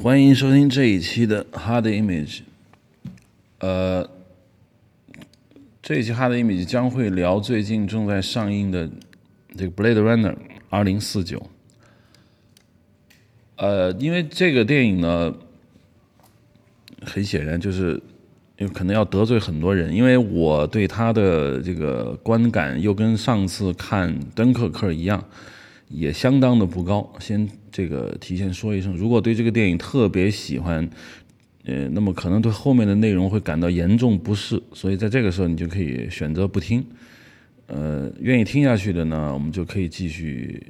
[0.00, 2.42] 欢迎收听这一期的 Hard Image。
[3.58, 4.08] 呃，
[5.82, 8.88] 这一期 Hard Image 将会聊最近正在上映的
[9.56, 10.34] 这个《Blade Runner》
[10.70, 11.50] 二零四九。
[13.56, 15.34] 呃，因为这个电影呢，
[17.02, 18.00] 很显然就是
[18.58, 25.24] 有可能要得罪很多人，因为我对他的这个观感又跟上次看《敦刻克》一样，
[25.88, 27.12] 也相当的不高。
[27.18, 30.88] 先这个提前说一声，如果对这个电影特别喜欢，
[31.64, 36.84] 呃，那么可能对后面的内容会感到严重不适，所以在这个时候你就可以选择不听。
[37.66, 40.62] 呃，愿意听下去的呢，我们就可以继续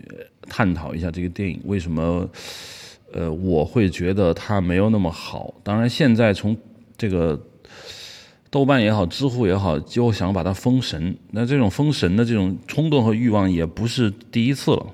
[0.49, 2.29] 探讨一下这个电影为什么，
[3.13, 5.55] 呃，我会觉得它没有那么好。
[5.63, 6.57] 当然，现在从
[6.97, 7.41] 这个
[8.51, 11.17] 豆瓣也好，知乎也好，就想把它封神。
[11.31, 14.87] 那这种封神的这种冲动和欲望也不是第一次了。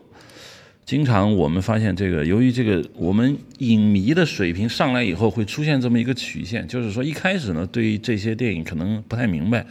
[0.85, 9.65] 经常我们发现，这个由于这个我们影迷的水平上来以后，会出现这么一个曲线，就是说一开始呢，对于这些电影可能不太明白，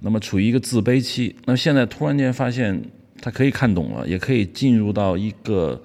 [0.00, 1.36] 那么处于一个自卑期。
[1.44, 2.82] 那么现在突然间发现
[3.20, 5.80] 他可以看懂了，也可以进入到一个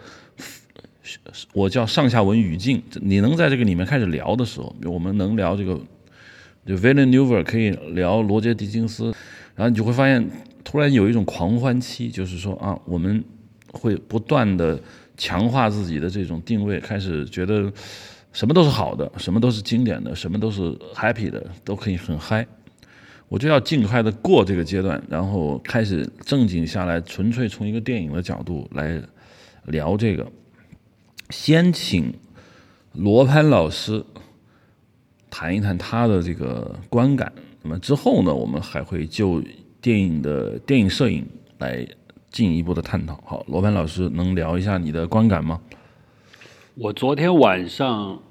[1.54, 2.82] 我叫上下文语境。
[3.00, 5.80] 你能在这个里面开始聊的时候，我们能聊这个，
[6.66, 9.14] 就 Villeneuve 可以聊罗杰·狄金斯，
[9.56, 10.28] 然后你就会发现，
[10.64, 13.24] 突然有一种狂欢期，就是说啊，我们。
[13.78, 14.80] 会不断的
[15.16, 17.72] 强化自己的这种定位，开始觉得
[18.34, 20.62] 什么都是好的，什么都是经典的，什么都是
[20.94, 22.46] happy 的，都可以很嗨。
[23.30, 29.02] 我就要尽快的过这个阶段，然后开始正经下来，纯粹从一个电影的角度来
[29.66, 30.26] 聊这个。
[31.30, 32.14] 先请
[32.94, 34.04] 罗潘老师
[35.30, 39.44] 谈一谈他的这个观感，那么之后呢，我们还会就
[39.82, 41.26] 电影的电影摄影
[41.60, 41.86] 来。
[42.30, 43.20] 进一步的探讨。
[43.26, 45.62] 好，罗盘老师能聊一下你的观感吗？
[46.76, 48.22] 我昨天晚上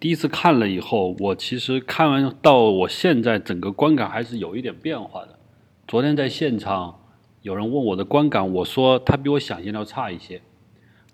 [0.00, 5.38] 第一次看了以后，我其实看完到我现在整个观感还是有一点变化的。
[5.86, 7.00] 昨天在现场
[7.42, 10.40] 有人问我的观感，我说他比我想象的要差一些。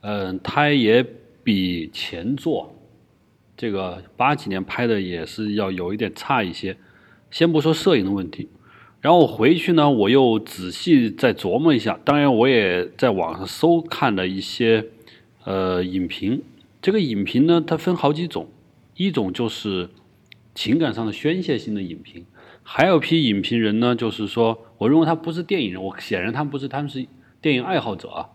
[0.03, 1.05] 嗯，他也
[1.43, 2.72] 比前作
[3.56, 6.76] 这个八几年拍的也是要有一点差一些。
[7.31, 8.49] 先不说摄影的问题。
[9.08, 11.98] 然后我回去呢，我又仔细再琢磨一下。
[12.04, 14.84] 当然，我也在网上搜看了一些
[15.44, 16.42] 呃影评。
[16.82, 18.50] 这个影评呢，它分好几种，
[18.96, 19.88] 一种就是
[20.54, 22.26] 情感上的宣泄性的影评，
[22.62, 27.06] 还有批影评人呢，就是说，我认为他不是电影人，我显然他们不是，他们是
[27.40, 28.28] 电影爱好者啊。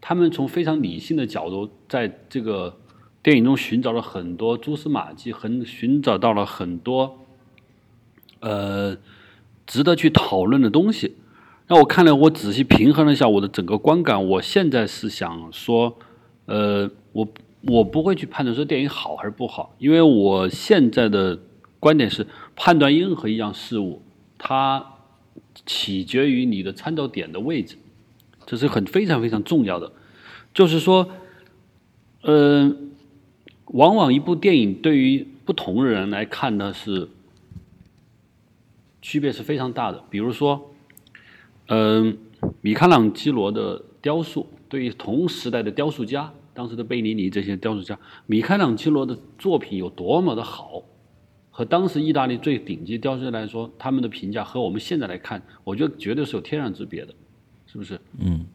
[0.00, 2.78] 他们从非常理性的角度，在这个
[3.22, 7.18] 电影中寻找了很多蛛丝马迹，很寻找到了很多
[8.40, 8.96] 呃。
[9.70, 11.14] 值得去讨论的东西，
[11.68, 14.26] 那我看了，我仔细平衡了一下我的整个观感。
[14.26, 15.96] 我现在是想说，
[16.46, 17.28] 呃，我
[17.60, 21.38] 我不会去判断说电影好还是不好，因为我现在的
[21.78, 22.26] 观点是，
[22.56, 24.02] 判断任何一样事物，
[24.38, 24.84] 它
[25.64, 27.76] 取决于你的参照点的位置，
[28.46, 29.92] 这是很非常非常重要的。
[30.52, 31.08] 就是说，
[32.22, 32.74] 呃，
[33.66, 37.08] 往往一部电影对于不同的人来看呢是。
[39.10, 40.04] 区别是非常大的。
[40.08, 40.70] 比如说，
[41.66, 42.16] 嗯，
[42.60, 50.84] 米开朗基罗的雕塑，对于同时代的雕塑家，当时的贝尼尼这些雕塑家，米开朗基罗的作品有多么的好，
[51.50, 57.12] 和当时意大利最顶级雕塑家来说，他们的评价和我们现在来看，我觉得绝对是有天壤之别的，
[57.66, 58.00] 是不是？
[58.16, 58.46] 嗯，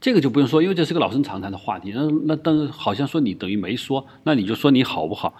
[0.00, 1.90] 这个就不用说，因为这是个老生常谈的话题。
[1.92, 5.34] 那那但是好像说你等于没说，那你就说你好不好？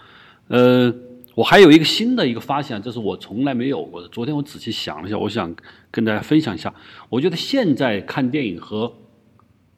[0.49, 0.93] 呃。
[1.37, 4.07] 我还有一个新的一个发现，这是我从来没有过的。
[4.07, 5.55] 昨天我仔细想了一下，我想
[5.91, 6.73] 跟大家分享一下。
[7.09, 8.91] 我觉得现在看电影和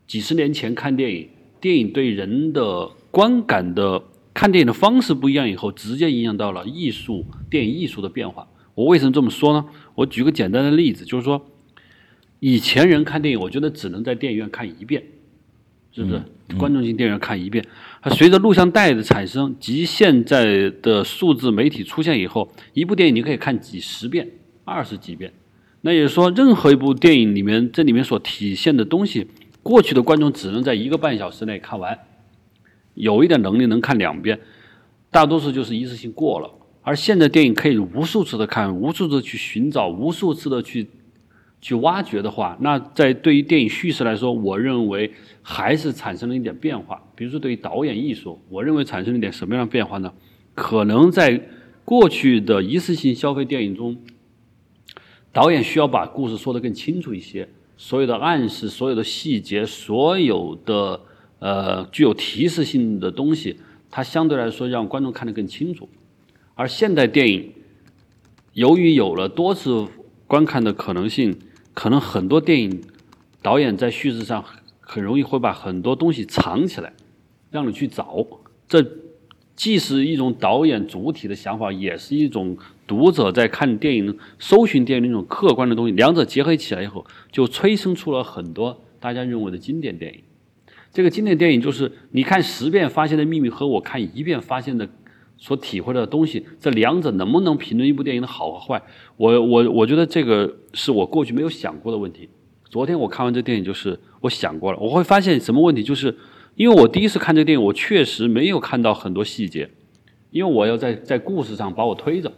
[0.07, 1.27] 几十年前看电影，
[1.59, 4.01] 电影对人的观感的
[4.33, 8.47] 看电影的方式不一样，以后直接影响到了艺术电影艺术的变化。
[8.73, 9.65] 我为什么这么说呢？
[9.95, 11.45] 我举个简单的例子，就是说，
[12.39, 15.03] 以前人看电影，我觉得只能在电影院看一遍。
[15.91, 16.21] 是不是
[16.57, 17.63] 观众进电影院看一遍？
[18.01, 24.27] 它随着录像带的产生及现在的数字媒体出现以后，一部电影你可以看几十遍、
[24.65, 25.31] 二十几遍。
[25.81, 29.27] 那也就是说，任何一部电影里面，这里面所体现的东西，
[29.63, 31.99] 过去的观众只能在一个半小时内看完，
[32.95, 34.39] 有一点能力能看两遍，
[35.11, 36.49] 大多数就是一次性过了。
[36.81, 40.87] 而现在电影可以无数次的看，无数次去寻找，无数次的去。
[41.61, 45.11] 去挖掘的话，那在对于电影叙事来说，我认为
[45.41, 47.03] 还是产生了一点变化。
[47.15, 50.13] 比如说，对于导演艺术，我认为产生了一点什么样的变化呢？
[50.55, 51.41] 可能在
[51.83, 53.97] 过去的一次性消费电影中，
[55.33, 61.01] 导演需要把故事说得更清楚一些，所有的暗示、所有的细节、所有的
[61.39, 63.57] 呃具有提示性的东西，
[63.91, 65.89] 它相对来说让观众看得更清楚。
[66.55, 67.51] 而现代电影
[68.53, 69.87] 由于有了多次
[70.27, 71.37] 观看的可能性，
[71.79, 72.81] 可能很多电影
[73.41, 74.43] 导演在叙事上
[74.81, 76.91] 很容易会把很多东西藏起来，
[77.51, 78.27] 让你去找。
[78.67, 78.85] 这
[79.55, 85.93] 既是一种导演主体的想法，也是一种读者在看电影、搜寻电影的一种客观的东西。
[85.93, 90.19] 两者结合起来以后，就催生出了很多大家认为的经典电影。
[90.91, 94.89] 这个经典电影就是你看十遍发现的秘密和我看一遍发现的
[95.39, 98.83] 所体会的东西，这两者能不能评论一部电影的好和坏？
[99.17, 102.29] 我我我觉得这个是我过去没有想过的问题。
[102.69, 105.81] 昨天我看完这电影，就是我想过了，我会发现什么问题？
[105.81, 106.15] 就是
[106.55, 109.71] 因为我第一次看这个电影，我确实没有看到很多细节，
[110.29, 112.31] 因为我要在在故事上把我推着，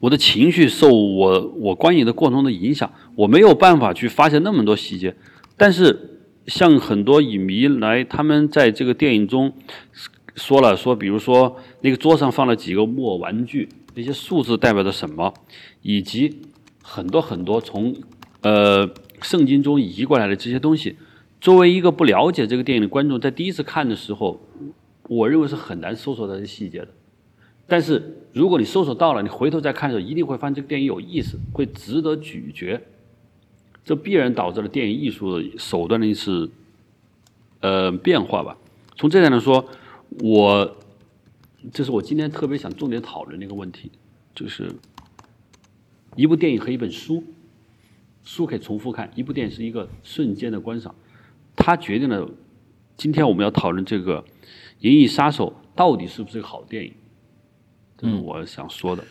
[0.00, 5.16] 我的情绪受我我观影的过程的影响，我没有办法去发现那么多细节。
[5.56, 9.54] 但是像很多影迷来，他们在这个电影中
[10.34, 15.32] 说了说，比如说那个桌上放了几个木偶玩具，那些数字代表着什么，
[15.82, 16.40] 以及
[16.82, 17.94] 很多很多从
[18.42, 18.88] 呃
[19.22, 20.96] 圣经中移过来的这些东西。
[21.40, 24.40] 作为一个不了解这个电影的观众，在第一次看的时候，
[25.08, 26.88] 我认为是很难搜索到这些细节的。
[27.66, 32.80] 但是如果你搜索到了，你回头再看的时候，一定会发现这个电影有意思，会值得咀嚼。
[33.84, 36.50] 这必然导致了电影艺术的手段的一次
[37.60, 38.56] 呃变化吧。
[38.96, 39.66] 从这点来说，
[40.20, 40.76] 我
[41.72, 43.90] 这是我今天特别想重点讨论的一个问题，
[44.34, 44.70] 就是
[46.14, 47.24] 一部电影和一本书，
[48.22, 50.94] 书可以重复看，一部电影是一个瞬间的观赏。
[51.56, 52.28] 它决定了
[52.96, 54.22] 今天我们要讨论这个
[54.80, 56.92] 《银翼杀手》到底是不是个好电影，
[57.96, 59.04] 这是我想说的。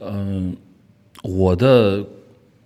[0.00, 0.56] 嗯，
[1.22, 2.06] 我的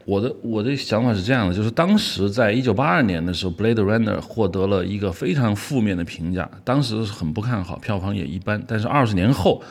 [0.06, 8.62] 我的我的想法是这样的，就是当时在一九八二年的时候，《Blade Runner》获得了一个非常负面的评价，当时很不看好，票房也一般。
[8.66, 9.62] 但是二十年后，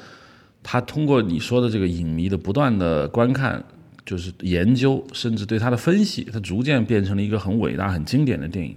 [0.62, 3.64] 他通过你说的这个影迷的不断的观看，
[4.06, 8.76] 就是研究，甚至对他的分析，它逐渐变成了一个很伟大、很经典的电影。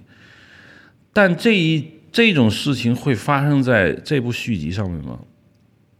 [1.12, 5.18] 但这一这种事情会发生在这部续集上面吗？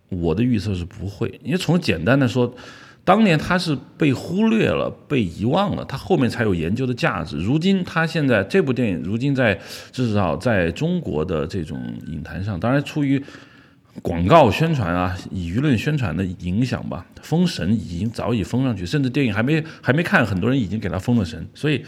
[0.08, 2.54] 我的预测是不会，因为从简单的说，
[3.04, 7.36] 当年它是被忽略了、被遗忘了，它后面才有研究的价值。
[7.36, 9.58] 如今，它现在这部电影，如今在
[9.90, 13.22] 至少在中国的这种影坛上，当然出于
[14.00, 21.84] 广告宣传啊、以舆论宣传的影响吧，封神已经早已封上去，甚至电影还没还没看，很多人已经给他封了神，所以。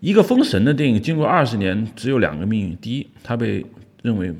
[0.00, 3.62] 一个封神的电影，经过二十年，只有两个命运：第一，它被
[4.00, 4.34] 认为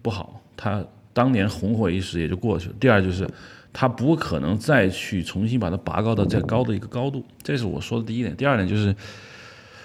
[0.00, 3.28] 不好，它当年红火一时也就过去了；第二，就是
[3.74, 7.22] 它不可能再去重新把它拔高到再高的一个高度。
[7.42, 8.34] 这是我说的第一点。
[8.34, 8.96] 第二点就是，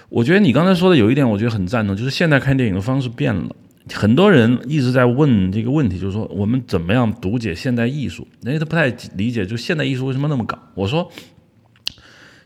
[0.08, 3.54] 我觉得你刚才说的有一点，我觉得很赞同，就是现在看电影的方式变了。
[3.92, 8.26] 很多人一直在问这个问题，就是说我们怎么样读解现代艺术？
[8.42, 10.58] 人家他不太理解，就现代艺术为什么那么搞？
[10.74, 11.12] 我说。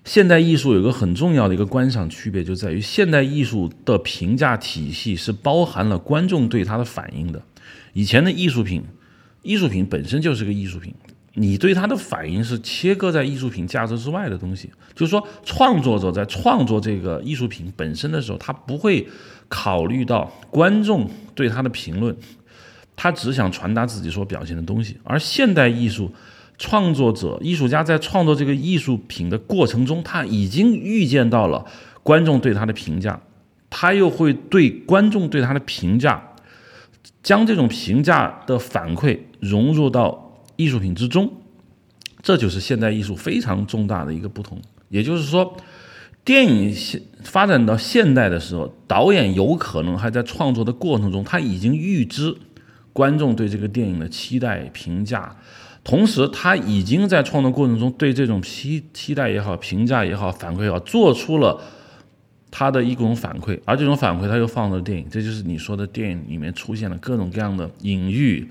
[0.07, 7.43] 现代艺术有个很重要的一个观赏区别，就在于现代艺术的评价体系是包含了观众对它的反应的。
[7.95, 8.85] 以前的艺术品，
[9.41, 10.93] 艺术品本身就是个艺术品，
[11.35, 14.71] 你对它的反应是切割在艺术品价值之外的东西。
[14.95, 19.07] 就是说，创作者在创作这个艺术品本身的时候，他不会
[19.49, 22.17] 考虑到观众对他的评论，
[22.97, 24.97] 他只想传达自己所表现的东西。
[25.05, 26.11] 而现代艺术。
[26.57, 31.67] 创作者、艺术家在创作这个艺术品的过程中，他已经预见到了
[32.05, 33.21] 观众对他的评价，
[33.69, 36.23] 他又会对观众对他的评价，
[37.25, 40.24] 将这种评价的反馈融入到
[40.57, 41.33] 艺术品之中，
[42.23, 44.61] 这就是现代艺术非常重大的一个不同。
[44.89, 45.57] 也就是说，
[46.25, 52.35] 电影现发展到现代的时候，导演有可能还在创作的过程中，他已经预知
[52.93, 55.37] 观众对这个电影的期待评价。
[55.83, 61.61] 同时，他已经在创作过程中对这种期期待也好、评价也好、反馈也好，做出了
[62.57, 68.49] 他的一种反馈，而这种反馈他又放到电影，这就是你说的电影里面出现了各种各样的隐喻，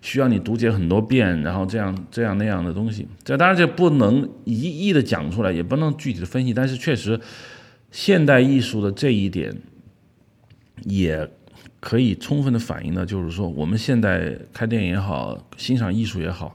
[0.00, 3.08] 需要你读解很多遍，然后这样这样那样的东西。
[3.24, 7.20] 这当然这不能一一的讲出来，也不能具体的分析，但是确实，
[7.90, 9.52] 现代艺术的这一点
[10.84, 11.28] 也。
[11.82, 16.54] 可以充分的反映呢，就是说我们现在看电影也好，欣赏艺术也好，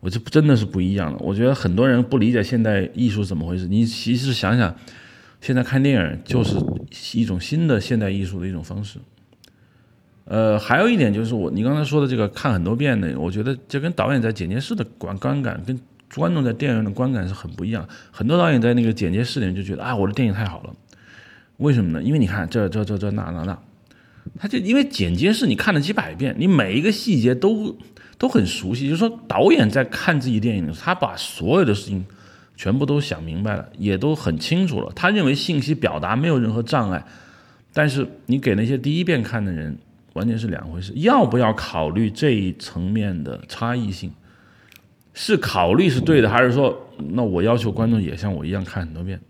[0.00, 1.18] 我这真的是不一样的。
[1.18, 3.68] 我觉得很多人不理解现代艺术怎么回事。
[3.68, 4.74] 你其实想想，
[5.42, 6.56] 现在看电影就是
[7.18, 9.00] 一种新的现代艺术的一种方式。
[10.24, 15.78] 呃，还有一点就是我你刚才说的这个看很多遍的，我觉得这跟导演在剪接室的观观感，跟
[16.14, 17.86] 观众在电影院的观感是很不一样。
[18.12, 20.72] 很多导演在那个剪接室里面就觉得啊，我的电影太好了。
[21.56, 22.00] 为什么呢？
[22.00, 23.58] 因为你看这这这这那那那。
[24.38, 27.76] 他就因为剪接是你看了几百遍，你每一个细节都
[28.16, 28.88] 都很熟悉。
[28.88, 32.04] 就是说，导演在看自己电影的时候，他把所有的事情
[32.56, 34.92] 全部都想明白了，也都很清楚了。
[34.94, 37.04] 他认为信息表达没有任何障碍，
[37.72, 39.76] 但是你给那些第一遍看的人，
[40.12, 40.92] 完全是两回事。
[40.96, 44.12] 要不要考虑这一层面的差异性？
[45.14, 49.20] 是考虑是对的，还是说，那我要求观众也像我一样看很多遍？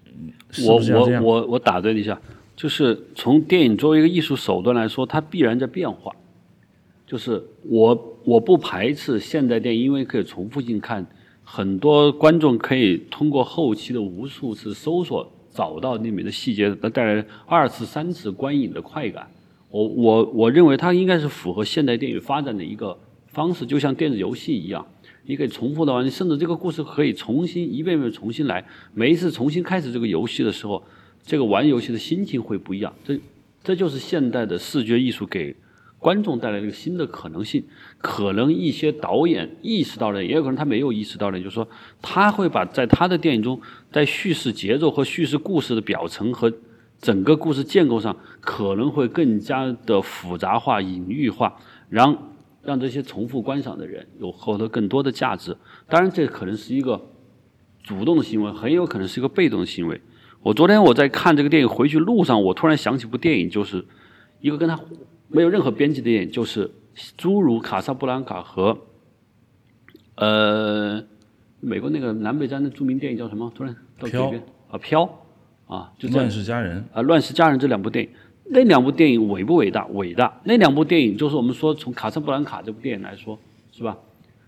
[0.50, 0.76] 是我？
[0.76, 2.20] 我我我打断一下，
[2.54, 6.14] 就是从电影作为一个艺术手段来说，它必然在变化。
[7.04, 11.04] 就是我我不排斥现代电影，因为可以重复性看，
[11.54, 19.30] 很多观众可以通过后期的无数次搜索找到里面的细节，那带来二次、三次观影的快感。
[19.68, 24.86] 我我我认为它应该是符合现代电影发展的一个方式，就像电子游戏一样，
[25.26, 28.64] 你可以重复的玩，甚至这个故事可以重新一遍遍重新来。
[28.94, 30.82] 每一次重新开始这个游戏的时候，
[31.22, 32.94] 这个玩游戏的心情会不一样。
[33.04, 33.20] 这
[33.62, 35.54] 这就是现代的视觉艺术给
[35.98, 37.62] 观众带来了一个新的可能性。
[38.02, 41.66] 可能一些导演意识到了，也有可能他没有意识到的，就是说
[42.02, 43.58] 他会把在他的电影中，
[43.90, 46.52] 在叙事节奏和叙事故事的表层和
[47.00, 51.56] 整个故事建构上，可能会更加的复杂化、隐喻化，
[51.88, 52.16] 让
[52.62, 55.56] 让这些重复观赏的人有获得更多的价值。
[55.88, 57.00] 当然，这可能是一个
[57.82, 60.00] 主动的行为，很有可能是一个被动的行为。
[60.42, 63.84] 我昨天我在看这个电影回去路上，我突然想起部电影，就是
[64.40, 64.78] 一个跟他
[65.28, 66.68] 没有任何边际的电影，就是
[67.16, 68.78] 诸如《卡萨布兰卡》和
[70.16, 71.02] 呃
[71.60, 73.50] 美国那个南北战争著名电影叫什么？
[73.54, 75.24] 突然到这边啊，飘
[75.66, 78.10] 啊，就乱世佳人，啊，《乱世佳人》这两部电影，
[78.46, 79.86] 那两部电影伟不伟大？
[79.86, 80.40] 伟大。
[80.44, 83.38] 那两部电影就是我们说从《卡萨布兰卡》这部电影来说，
[83.70, 83.98] 是吧？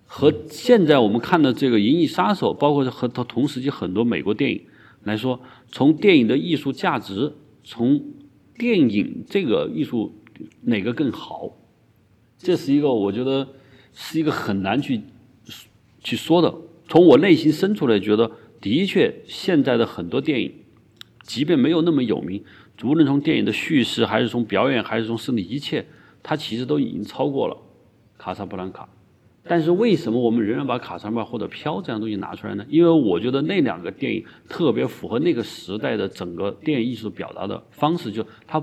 [0.06, 4.62] 和现在我们看的这个《银翼杀手》，包括和同同时期很多美国电影
[5.02, 7.32] 来说，从电影的艺术价值，
[7.64, 8.02] 从
[8.58, 10.14] 电影这个艺术
[10.62, 11.52] 哪个更好？
[12.44, 13.48] 这是一个我觉得
[13.94, 15.00] 是一个很难去
[16.00, 16.54] 去说的。
[16.86, 20.52] 从我内心深处来觉得，的确现在的很多电影，
[21.22, 22.44] 即便没有那么有名，
[22.84, 25.86] 无论从电影的叙事，还是从表演，还是从甚至一切，
[26.22, 27.54] 它其实都已经超过了
[28.22, 28.82] 《卡萨布兰卡》。
[29.46, 32.64] 但是为什么我们仍然把《卡萨布兰卡》或者《飘》这样东西拿出来呢？
[32.68, 38.62] 因为我觉得那两个电影特别符合那个时代的整个电影艺术表达的方式，就它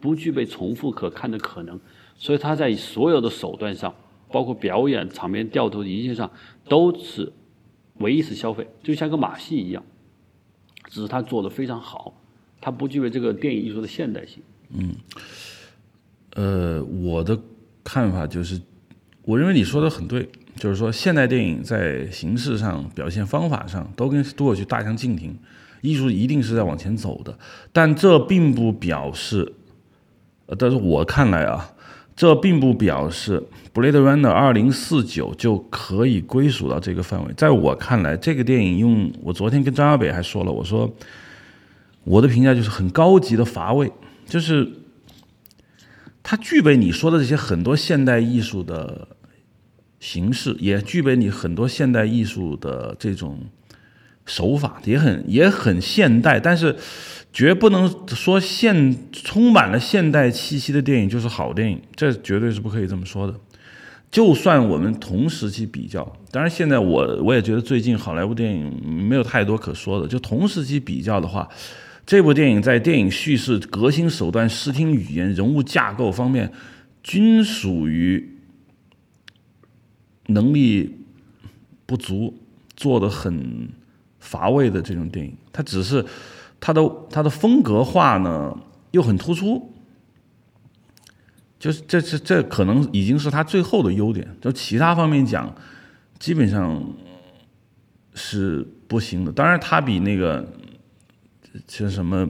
[0.00, 1.78] 不具备重复可看的可能，
[2.18, 3.94] 所以他在所有的手段上，
[4.30, 6.30] 包括表演、场面调度一切上，
[6.68, 7.32] 都是
[7.98, 9.82] 唯一次消费，就像个马戏一样，
[10.88, 12.14] 只是他做的非常好，
[12.60, 14.42] 他不具备这个电影艺术的现代性。
[14.70, 14.94] 嗯
[16.34, 17.38] 呃，我的
[17.84, 18.60] 看法就是，
[19.22, 25.38] 我认为你说的很对，就是说现代电影在形式上、表现方法上都跟过去大相径庭，
[25.80, 27.38] 艺术一定是在往前走的，
[27.72, 29.54] 但这并不表示，
[30.46, 31.74] 呃，但是我看来啊，
[32.16, 33.40] 这并不表示
[33.78, 37.32] 《Blade Runner 二零四九》就可以归属到这个范围。
[37.36, 40.92] 在我看来，这个电影用我昨天跟张小北还说了，我说
[42.02, 43.92] 我的评价就是很高级的乏味，
[44.26, 44.68] 就是。
[46.28, 49.06] 它具备你说的这些很多现代艺术的
[50.00, 53.38] 形式，也具备你很多现代艺术的这种
[54.24, 56.74] 手法，也很也很现代，但是
[57.36, 63.38] 绝不能说现充满了现代气息的电影就是好电影，这绝对是不可以这么说的。
[64.10, 71.46] 就算我们同时期比较，当然现在我我也觉得最近好莱坞电影没有太多可说的，就同时期比较的话。
[72.06, 76.50] 这部电影在电影叙事、革新手段、视听语言、人物架构方面，
[77.02, 78.38] 均属于
[80.28, 81.00] 能力
[81.84, 82.32] 不足、
[82.74, 83.68] 做的很
[84.20, 85.36] 乏味的这种电影。
[85.52, 86.02] 它只是
[86.66, 88.52] 它的它的风格化呢
[88.90, 89.72] 又很突出，
[91.60, 94.26] 就是这这这可能已经是它最后的优点。
[94.40, 95.54] 就其他方面讲，
[96.18, 96.82] 基本上
[98.14, 99.30] 是不行的。
[99.30, 100.44] 当然，它比那个。
[101.68, 102.28] 像什么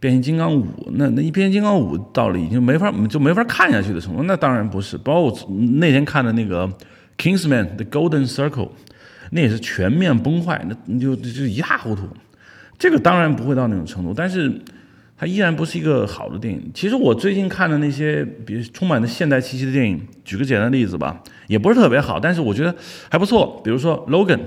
[0.00, 4.98] 变形金刚五，那那一变形金刚五到了已经没法就没法看下去的程度，那当然不是。
[4.98, 6.66] 包括我那天看的那个
[7.16, 8.70] Kingsman The Golden Circle，
[9.30, 12.08] 那也是全面崩坏，那你就就一塌糊涂。
[12.78, 14.52] 这个当然不会到那种程度，但是
[15.16, 16.70] 它依然不是一个好的电影。
[16.74, 22.74] 其实我最近看的那些，比如充满着现代气息的电影，举个简单的例子吧，也不是特别好，但是我觉得
[23.08, 23.60] 还不错。
[23.64, 24.40] 比如说 Logan，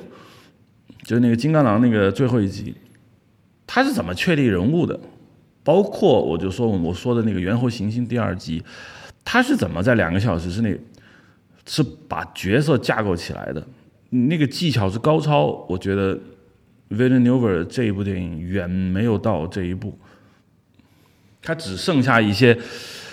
[1.04, 2.76] 就是那个金刚狼那个最后一集。
[3.66, 4.98] 他是怎么确立人物的？
[5.62, 8.64] 包括我就说我说的那个《猿猴行星》第二集，
[9.26, 10.80] 他是怎么在两个小时之内
[11.66, 13.68] 是把角色架构起来的？
[14.10, 16.16] 那个技巧是高超，我觉得
[16.90, 19.98] 《Villeneuve》这一部电影远没有到这一步。
[21.42, 22.58] 它只剩下一些，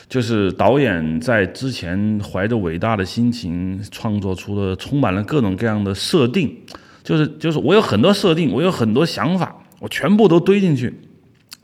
[0.09, 6.57] 就是导演在之前怀着伟大的心情创作出的，充满了各种各样的设定，
[7.05, 10.93] 就是就是我有很多设定，我有很多想法，我全部都堆进去，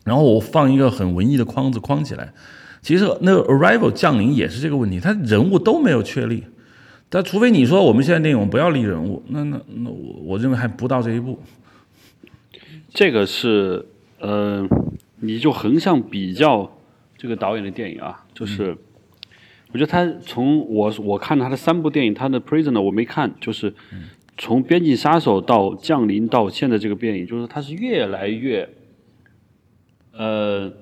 [0.04, 2.32] 然后我放一个很文艺的框子框起来。
[2.82, 6.44] 其实那个 Arrival 降临也是这个问题，他人物都没有确立。
[7.08, 11.40] 但除非你说我们现在电影不要立人物，那那那我我认为还不到这一步。
[12.92, 13.87] 这个是
[14.18, 14.68] 呃，
[15.20, 16.78] 你就横向比较
[17.16, 18.76] 这个导演的电影啊，就是
[19.73, 23.73] 我觉得他从我我看他的三部电影，他的 Prisoner 我没看，就是
[24.37, 28.68] 从边境杀手到降临到现在这个电影，就是他是越来越
[30.12, 30.73] 呃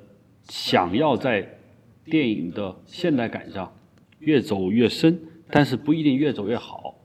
[0.49, 1.59] 想要在
[2.05, 3.73] 电影的现代感上
[4.19, 5.21] 越走越深。
[5.51, 6.98] 但是不一定越走越好。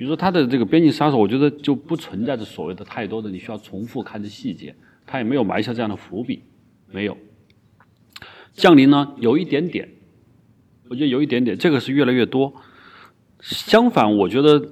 [0.00, 6.42] 比如说他的这个边境杀手，我觉得就不存在着所谓的太多的你需要重复看的细节，他也没有埋下这样的伏笔，
[6.90, 7.18] 没有。
[8.54, 9.90] 降临呢，有一点点，
[10.88, 12.54] 我觉得有一点点，这个是越来越多。
[13.40, 14.70] 相反，我觉得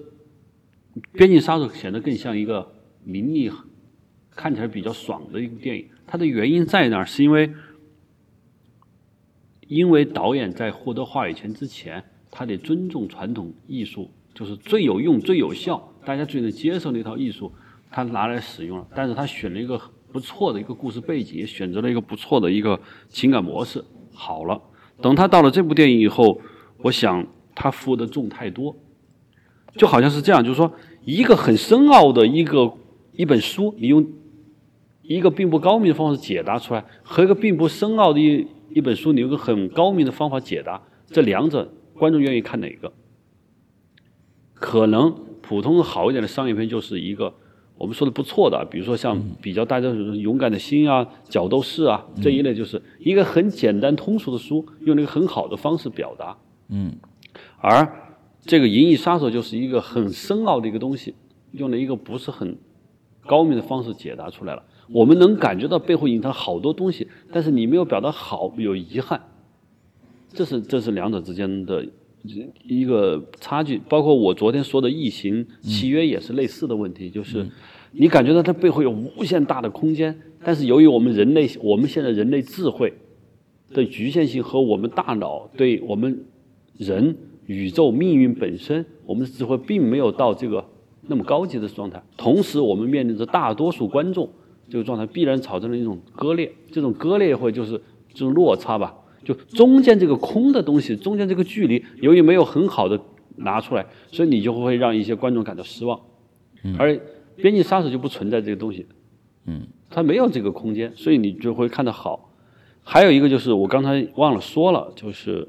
[1.13, 2.73] 边境杀手显得更像一个
[3.05, 3.53] 名利，
[4.31, 5.91] 看起来比较爽的一部电影。
[6.07, 7.05] 它的原因在哪儿？
[7.05, 7.53] 是因为
[9.67, 12.03] 因为导演在获得话语权之前。
[12.31, 17.53] 他得尊重传统艺术，就是最有用、最有效，大家最能接受那套艺术，
[17.91, 18.87] 他拿来使用了。
[18.95, 19.81] 但是他选了一个
[20.13, 23.85] 不错的一个故事背景，也选择了一个不错的一个情感模式。
[24.15, 24.63] 好了，
[25.03, 26.41] 等他到了这部电影以后，
[26.85, 28.77] 我想他负的重太多，
[29.75, 32.73] 就好像是这样，就是说一个很深奥的一个
[33.15, 34.07] 一本书，你用
[35.03, 41.69] 一个并不高明的方式解答出来，和一个并不深奥的一一本书，你用个很高明的方法解答，这两者。
[41.99, 42.93] 观众愿意看哪个？
[44.59, 47.33] 可能普通好一点的商业片就是一个
[47.77, 56.37] 我们说的不错的，比如说像比较大家勇敢的心啊、角斗士啊这一类，就是一个很简单通俗的书，用了一个很好的方式表达。
[56.69, 56.97] 嗯。
[57.61, 58.11] 而
[58.41, 61.15] 这个《银翼杀手》就是一个很深奥的一个东西，
[61.53, 62.57] 用了一个不是很
[63.27, 64.65] 高明的方式解答出来了。
[64.91, 69.21] 我们能感觉到背后隐藏好多东西，但是你没有表达好，有遗憾。
[70.33, 71.87] 这是这是两者之间的
[72.65, 77.47] 一个差距，包括我昨天说的异形契约也是类似的问题，就是
[77.93, 82.93] 你感觉到它背后有无限大的空间，但是由于我们人类我们现在人类智慧
[83.73, 86.25] 的局限性和我们大脑对我们
[86.77, 90.65] 人宇宙命运本身，我们的智慧并没有到这个
[91.07, 94.29] 那么高级的状态，同时我们面临着大多数观众
[94.69, 97.81] 这个状态，必然产生了一种割裂，这种割裂会就是
[98.13, 98.95] 这种落差吧。
[99.29, 102.99] 就中间这个空的东西，中间这个距离，由于没有很好的
[103.37, 106.01] 拿出来，所以你就会让一些观众感到失望。
[106.79, 106.95] 而
[107.37, 108.87] 《边境杀手》就不存在这个东西，
[109.45, 112.33] 嗯，它没有这个空间，所以你就会看得好。
[112.83, 115.47] 还有一个就是我刚才忘了说了，就是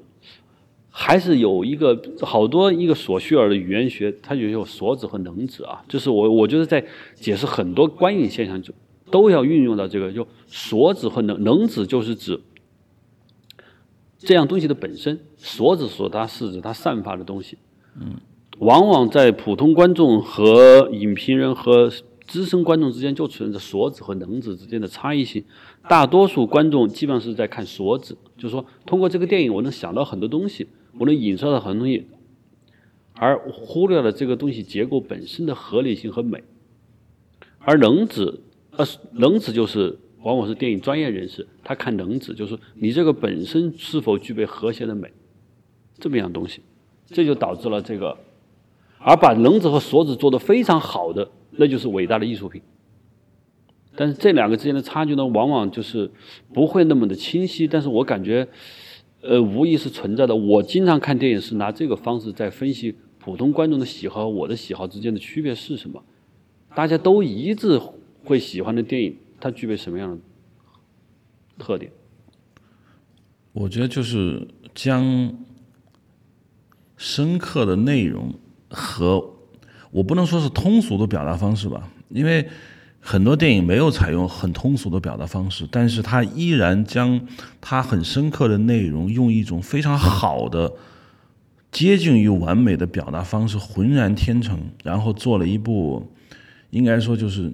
[0.89, 5.81] 还是有一个好多一个索绪尔的语言学，它也有锁子和能指啊。
[5.87, 8.73] 就是我我觉得在解释很多观影现象就
[9.09, 12.37] 都要运用到这个，就锁子和能能指就是指。
[14.19, 17.57] 这样东西的本身，所指所它是指它散发的东西。
[17.97, 18.17] 嗯，
[18.57, 21.89] 往往在普通观众和影评人和
[22.27, 25.45] 资深观众之间就存在着所指和能指之间的差异性。
[25.87, 30.67] 大多数观众基本上是在看所指，就是说通过这个电影我能想到很多东西，
[30.99, 32.05] 我能影射到很多东西，
[33.13, 36.43] 而忽略了这个东西结构本身的合理性和美。
[37.59, 39.97] 而能指，呃，能指就是。
[40.21, 45.11] 往往是电影专业人士，他看能指，就是你这个本身是否具备和谐的美，
[45.97, 46.61] 这么样东西，
[47.07, 48.17] 这就导致了这个，
[48.99, 52.61] 而把能指和所指做得非常好的，那就是伟大的艺术品。
[53.95, 56.09] 但是这两个之间的差距呢，往往就是
[56.53, 57.67] 不会那么的清晰。
[57.67, 58.47] 但是我感觉，
[59.21, 60.35] 呃，无疑是存在的。
[60.35, 66.01] 我经常看电影是拿这个方式在分析普通观众的喜好和我的喜好之间的区别是什么。
[66.75, 67.81] 大家都一致
[68.23, 69.17] 会喜欢的电影。
[69.39, 70.17] 它具备什么样的
[71.57, 71.91] 特点？
[73.51, 75.33] 我觉得就是将
[76.97, 78.33] 深刻的内容
[78.69, 79.33] 和
[79.91, 82.47] 我不能说是通俗的表达方式吧，因为
[82.99, 87.19] 很多电影没有采用很通俗的表达方式，但是它依然将
[87.59, 90.73] 它很深刻的内容用一种非常好的、
[91.71, 96.11] 接近于完美的表达方式浑然天成，然后做了一部，
[96.69, 97.51] 应该说就是。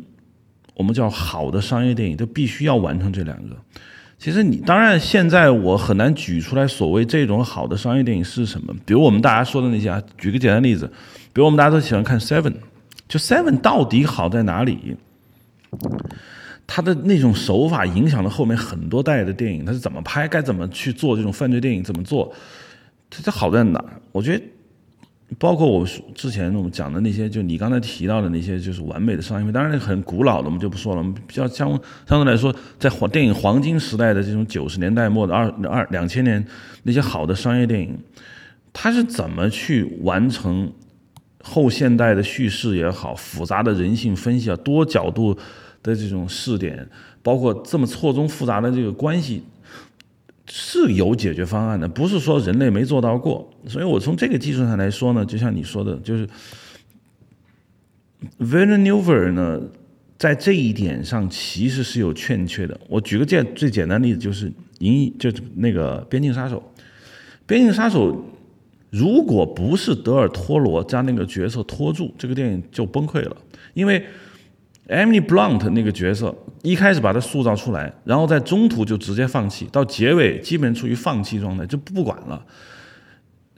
[0.76, 3.56] 我们叫好的商业电影，就必须要完成这两个。
[4.18, 8.74] 其实你当然现在我很难举出来所谓这种好的商业电影是什么。
[8.86, 10.86] 比如我们大家说的那些啊，举个简单例子，
[11.34, 12.54] 比如我们大家都喜欢看 Seven，
[13.08, 14.96] 就 Seven 到底好在哪里？
[16.68, 22.34] 他的那种手法影响了后面很多代的电影，他是怎么拍，该怎么去做这种犯罪电影，怎么做，
[23.10, 23.84] 它好在哪？
[24.12, 24.44] 我觉得。
[25.38, 31.00] 包括我之前我们讲的那些，就你刚才提到的那些，就是完美的商业片，当然很古老的，我们就不说了。
[31.00, 31.70] 我们比较相
[32.08, 36.46] 相对来说，在黄电影黄金时代的这种九十年代末的二二两千年
[36.84, 37.98] 那些好的商业电影，
[38.72, 40.72] 它是怎么去完成
[41.44, 45.34] 后现代的叙事也好，复杂的人性分析啊，多角度
[45.84, 46.88] 的这种试点，
[47.22, 49.44] 包括这么错综复杂的这个关系。
[50.48, 53.52] 是有解决方案的，不是说人类没做到过。
[53.68, 56.28] 所以我从这个技术上来说呢，就像你说的，就是
[58.38, 59.60] v i l l e n e u v e r 呢，
[60.18, 62.80] 在这一点上其实是有欠缺的。
[62.88, 66.58] 我举个简最简单的例子，就是《银翼》，就那个《边境杀手》。
[67.46, 68.14] 《边境杀手》
[68.90, 73.38] 如果不是德尔托罗将那个角色拖住，这个电影就崩溃了，
[73.74, 74.06] 因为。
[74.88, 82.46] Emily Blunt 那个角色一开始把他塑造出来，然后在中途就直接放弃，到结尾基本处于放弃状态，就不管了。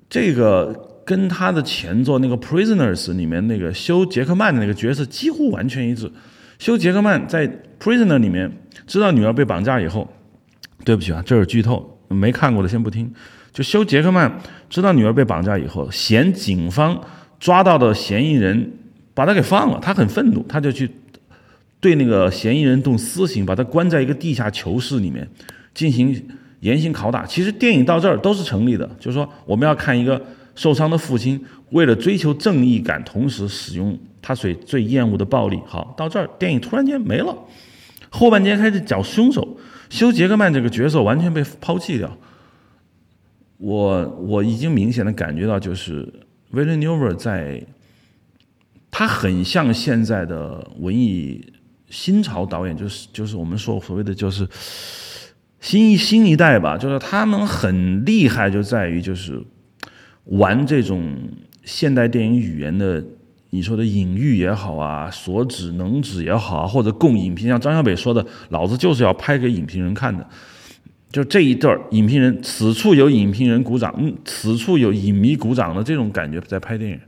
[0.09, 0.73] 这个
[1.05, 6.09] 跟他的前作那个 Prisoners 里面那个休杰克曼的那个角色几乎完全一致。
[6.59, 7.45] 休杰克曼在
[7.77, 8.49] Prisoner 里面
[8.85, 10.07] 知道女儿被绑架以后，
[10.85, 13.13] 对不起啊，这是剧透，没看过的先不听。
[13.51, 17.01] 就休杰克曼知道女儿被绑架以后，嫌警方
[17.37, 18.71] 抓到的嫌疑人
[19.13, 20.89] 把他给放了，他很愤怒，他就去。
[21.87, 25.25] 对那个嫌疑人动私刑，把他关在一个地下囚室里面
[25.73, 26.21] 进行
[26.59, 27.25] 严刑拷打。
[27.25, 30.21] 其实电影到这儿都是成立的，就是说我们要看一个
[30.53, 35.57] 受伤的父亲为了追求正义感，同时使用他最最厌恶的暴力。
[35.65, 37.33] 好，到这儿电影突然间没了，
[38.09, 39.57] 后半截开始找凶手，
[39.89, 42.17] 休·杰克曼这个角色完全被抛弃掉。
[43.59, 46.05] 我我已经明显的感觉到，就是
[46.51, 47.63] 维伦纽瓦在，
[48.91, 51.53] 他很像现在的文艺。
[51.89, 54.47] 新潮导演就是就是我们说所谓的就是
[55.59, 59.41] 新一新一代吧，就是他们很厉害，就在于就是
[60.25, 61.17] 玩这种
[61.63, 63.03] 现代电影语言的，
[63.49, 70.27] 你说的隐喻也好啊，所指能指也好啊，或者供影评，像张小北说的，老子就是要拍给影评人看的，
[71.11, 76.99] 就这一对儿影评人，此处有影评人鼓掌，嗯，此处有影迷鼓掌的这种感觉在拍电影，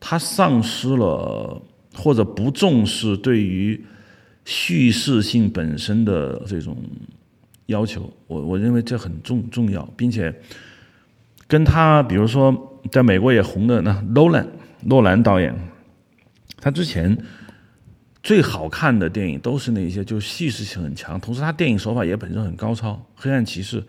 [0.00, 1.62] 他丧失了。
[1.94, 3.84] 或者不重视对于
[4.44, 6.76] 叙事性本身的这种
[7.66, 10.34] 要求，我我认为这很重重要，并且
[11.46, 14.46] 跟他比如说在美国也红的那诺兰
[14.84, 15.54] 诺兰导演，
[16.58, 17.16] 他之前
[18.22, 23.80] 最好看的电影都是那些就叙事性很强，同时他电影手法也本身很高超，《黑暗骑士》《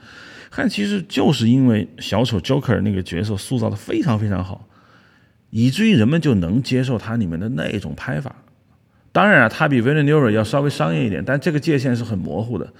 [0.50, 4.68] 黑暗骑士》就是因为小丑 Joker 那个角色塑造的非常非常好。
[5.52, 8.36] 以至于人们就能接受它里面的那种拍法。
[9.12, 12.74] 当然啊，它比《v i l l a n e u r 要稍微商业一点，但这个界限是很模糊的。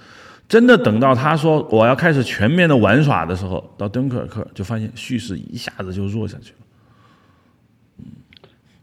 [0.48, 6.58] 真的等到他说我要开始全面的玩耍的时候，到敦刻尔克就发现叙事一下子就弱下去了。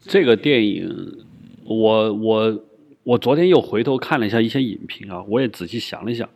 [0.02, 1.25] 这个电影，
[1.63, 2.63] 我我
[3.04, 6.30] 我昨天又回头看了一下一些影评啊，我也仔细想了想，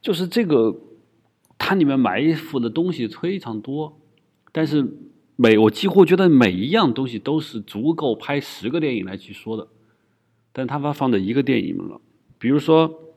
[0.00, 0.76] 就是这个
[1.58, 4.00] 它里面埋伏的东西非常多，
[4.52, 4.86] 但是。
[5.42, 9.66] 每我几乎觉得每一样东西都是足够拍十个电影来去说的，
[10.52, 12.00] 但他把放在一个电影了。
[12.38, 13.16] 比如说，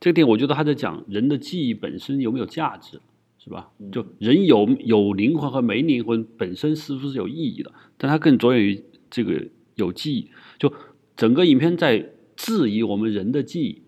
[0.00, 2.98] 这个电影我觉得他在讲人的记忆本身有没有价值，
[3.38, 3.68] 是吧？
[3.92, 7.70] 就人有有灵魂和没灵魂本身是不是有意义的？
[7.98, 10.30] 但他更着眼于这个有记忆。
[10.58, 10.72] 就
[11.14, 13.82] 整个影片在质疑我们人的记忆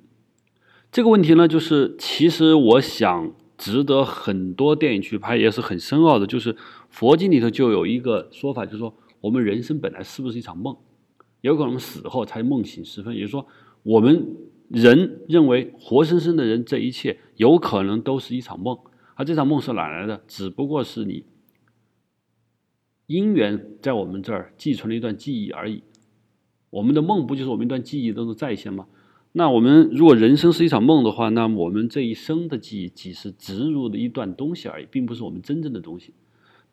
[0.92, 6.54] 这个问题呢，就是其实我想值得很多电影去拍，也是很深奥的，就是。
[6.94, 10.76] 佛经里头就有一个说法，就是说我们人生本来是不是一场梦？
[11.40, 13.44] 有可能死后才梦醒时分，也就是说，
[13.82, 14.36] 我们
[14.68, 18.78] 人认为活生生的人这一切有可能都是一场梦，
[19.16, 20.22] 而这场梦是哪来的？
[20.28, 21.24] 只不过是你
[23.08, 25.82] 因缘在我们这儿寄存了一段记忆而已。
[26.70, 28.86] 我们的梦不就是我们一段记忆都是在线吗？
[29.32, 36.14] 那我们如果人生是一场梦的话，那我们这一生的记忆只是植入的一段东西而已，并不是我们真正的东西。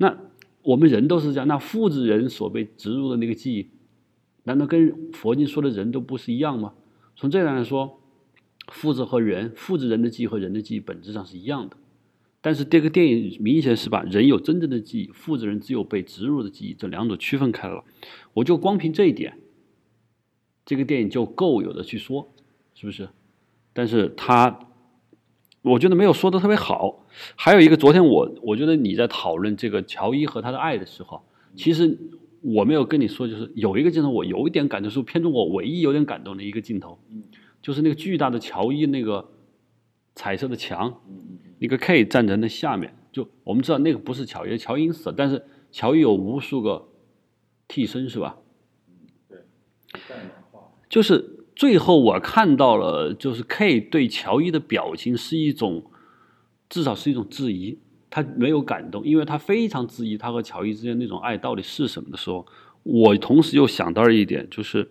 [0.01, 0.17] 那
[0.63, 3.69] 我们人都是这样，那复制人所被植入的那个记忆，
[4.45, 6.73] 难道跟佛经说的人都不是一样吗？
[7.15, 8.01] 从这点来说，
[8.67, 11.77] 复制和人复制人的记忆和人的记忆本质上是一样的。
[12.41, 17.83] 但是这个电影明显是把人有真正的记忆，复制人只有被植入的记忆这两种区分开了。
[18.33, 19.37] 我就光凭这一点，
[20.65, 22.33] 这个电影就够有的去说，
[22.73, 23.07] 是不是？
[23.71, 24.67] 但是他。
[25.61, 27.05] 我觉得没有说的特别好。
[27.35, 31.21] 还有一个，昨天我我觉得你在讨论这个乔伊和他的爱的时候，
[31.55, 31.97] 其实
[32.41, 36.99] 我没有跟你说，就是有一个镜头我有一点感动，是片中我唯一有点感动的一个镜头。
[37.61, 39.29] 就是那个巨大的乔伊那个
[40.15, 40.99] 彩色的墙，
[41.59, 46.87] 那个 K 站在那下面，就我们知道那个不是乔伊，乔伊死了，但是乔伊有无数个
[47.67, 48.37] 替身，是吧？
[49.29, 49.37] 对
[50.89, 55.83] 就是最后我看到了，就是 K 对乔伊的表情是一种，
[56.67, 57.77] 至少是一种质疑，
[58.09, 62.47] 他没有感动，因为他非常质疑他和乔伊之间那种爱到底是什么的时候，
[62.81, 64.89] 我同时又想到了一点，就是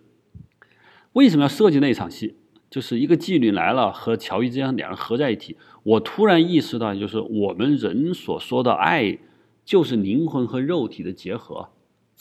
[1.11, 2.35] 为什么要设计那场戏？
[2.69, 9.17] 就是一个妓女来了，和乔伊之间两人合在一起，我突然意识到，就是我们人所说的爱，
[9.65, 11.67] 就是灵魂和肉体的结合。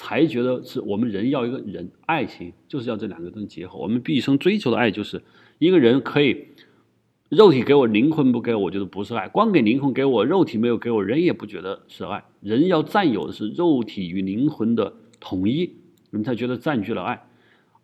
[0.03, 3.79] 才觉得是我们人要一个人爱情，就是要这两个东西结合。
[3.79, 5.23] 我们毕生追求的爱，就是
[5.59, 6.47] 一个人可以
[7.29, 9.29] 肉体给我，灵魂不给我，我觉得不是爱。
[9.29, 12.25] 光给灵魂给我，肉体没有给我，人也不觉得是爱。
[12.41, 15.71] 人要占有的是肉体与灵魂的统一，
[16.11, 17.27] 人才觉得占据了爱。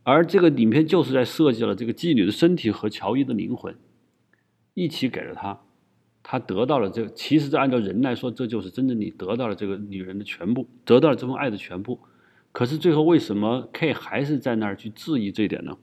[0.03, 3.77] 而这个影片就是在设计了这个妓女的身体和乔伊的灵魂
[4.73, 5.61] 一起给了他。
[6.29, 12.01] 他得到了这个，其实这按照人来说，这就是真正你得到了这个女人的全部，得到了这份爱的全部。
[12.51, 15.79] 可是最后为什么 K 还是在那儿去质疑这一点呢？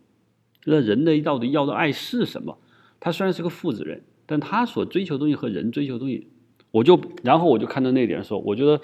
[0.66, 2.58] 那人类到底要的爱是什么？
[3.00, 6.28] 他虽然是个父子人，但他所追求东西和人追求东西，
[6.72, 8.82] 我就然后我就看到那点的时候，我觉得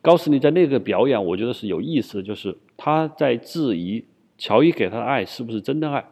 [0.00, 4.04] 高斯尼在那个表演，我觉得是有意思的，就是他在质疑
[4.38, 6.08] 乔伊给他的爱是不是真的爱。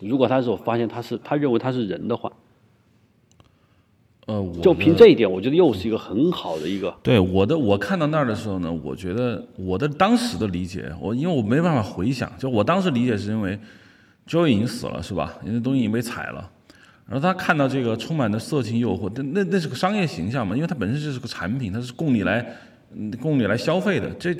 [0.00, 2.32] 如果他是我发现他是他认为他是人的话。
[4.28, 6.94] 呃，我就凭这一点，我觉得又是一个很好的一个。
[7.02, 13.58] 对我的，我看到那儿的时候呢，我觉得我的当时的理解，我因为我没办法回想，就我当时理解是因为
[14.28, 15.34] Joey 已经死了，是吧？
[15.46, 16.50] 因为东西已经被踩了，
[17.08, 20.54] 然后他看到这个充满的色情诱惑，那那那是个商业形象嘛？
[20.54, 22.54] 因为它本身就是个产品，它是供你来。
[23.20, 24.34] 供你来消费的，这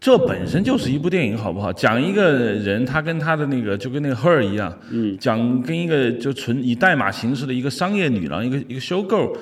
[0.00, 1.72] 这本身就是一部电影，好不好？
[1.72, 9.36] 讲一个人，他跟他的那个，就跟那个 Her 一样，嗯，讲跟一个就纯以代码形式的一个商业女郎，一个一个 show girl。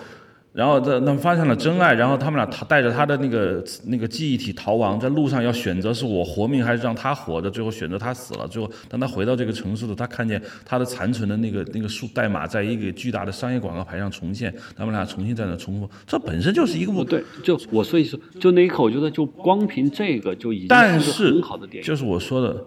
[0.58, 8.48] 然后他他们发现了真爱，然后他们俩他带着他的那个那个记忆体逃亡，在路上要选择是我活命还是让他活着，最后选择他死了。
[8.48, 15.88] 最后当他回到这个城市的，他看见他的残存的那个那个数代码在一个巨大的商业广告牌上重现，他们俩重新在那重复。
[16.04, 21.86] 这本身就是一个不对，就我所以说，就那一刻，我觉得就光凭这个就已经是很好的电影。
[21.86, 22.64] 就是我说的，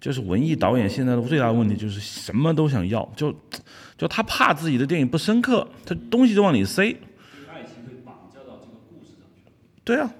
[0.00, 3.34] 就是文艺导演现在的最大的问题就是什么都想要，就。
[3.98, 6.84] 就他怕自己的电影不深刻，他东西就往里塞。
[7.52, 9.52] 爱情被绑架到这个故事上去了。
[9.84, 10.10] 对啊，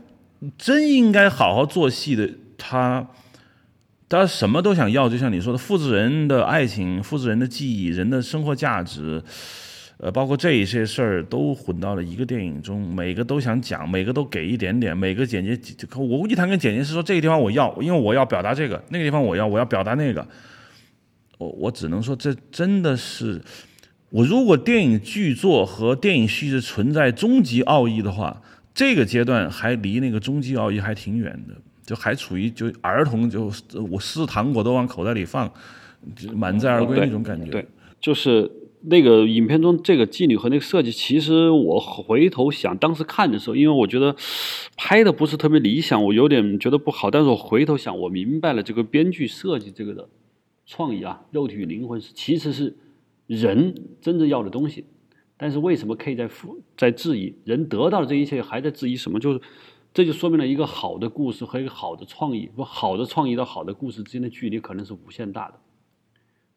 [0.59, 3.09] 真应该好好做戏的他，
[4.07, 9.25] 他什么都想要，就像你说的，复制人的爱情、复制人的记忆、人的生活价值，
[10.03, 20.27] 呃，包括这一些事儿都混到了一个电影中，每个都想讲，每个都给一点点，每个剪辑，我估计他跟剪辑师说这个地方我要，因为我要表达这个，那个地方我要，我要表达那个。
[21.37, 23.41] 我我只能说，这真的是。
[24.11, 28.43] 我如果电影剧作和电影叙事存在终极奥义的话，
[28.75, 31.55] 这个阶段还离那个终极奥义还挺远的，
[31.87, 33.53] 就还处于就儿童就
[33.91, 35.51] 我撕糖果都往口袋里放，
[36.35, 37.51] 满载而归那种感觉。
[37.51, 37.65] 对，
[38.01, 38.51] 就是
[38.83, 44.15] 那个影片中这个妓女和那个设计，其实我回头想，当时看的时候，因为我觉得
[44.77, 47.11] 拍的不是特别理想，我有点觉得不好。
[47.11, 50.09] 但是我回头想，我明白了这个编剧设计这个的
[50.67, 52.77] 创意啊，肉体与灵魂是其实是。
[53.27, 54.85] 人真正要的东西，
[55.37, 56.29] 但是为什么 K 在
[56.77, 57.33] 在质疑？
[57.45, 59.21] 人得到的这一切还在质疑什么？
[59.21, 59.41] 就是
[59.95, 65.55] 这就说明了一个好的故事和一个好的创意，不好的创意到好的故事之间的距离可能是无限大的。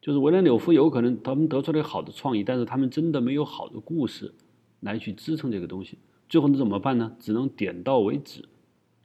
[0.04, 4.34] 就是维伦纽夫有可能他们得出来好的创意，但是他们真的没有好的故事
[4.80, 5.96] 来去支撑这个东西。
[6.28, 7.12] 最后你怎么办呢？
[7.18, 8.44] 只能点到为止，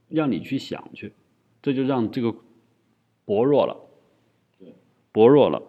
[0.09, 1.13] 让你去想去，
[1.61, 2.35] 这就让这个
[3.23, 3.77] 薄弱了，
[5.13, 5.63] 薄弱了。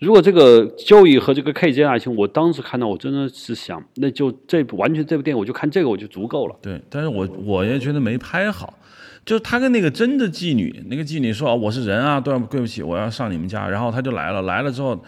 [0.00, 6.56] 如果这个 Joey 和这个 K 之间爱情，我当时看到，我真的是想，那就这完全这部电影，我就看这个我就足够了。
[6.60, 8.76] 对，但是我我也觉得没拍好，
[9.24, 15.04] 就是他跟那个真的妓女，那个妓女说我是人啊，对对不起，我要上你们家，然后他就来了，来了之后，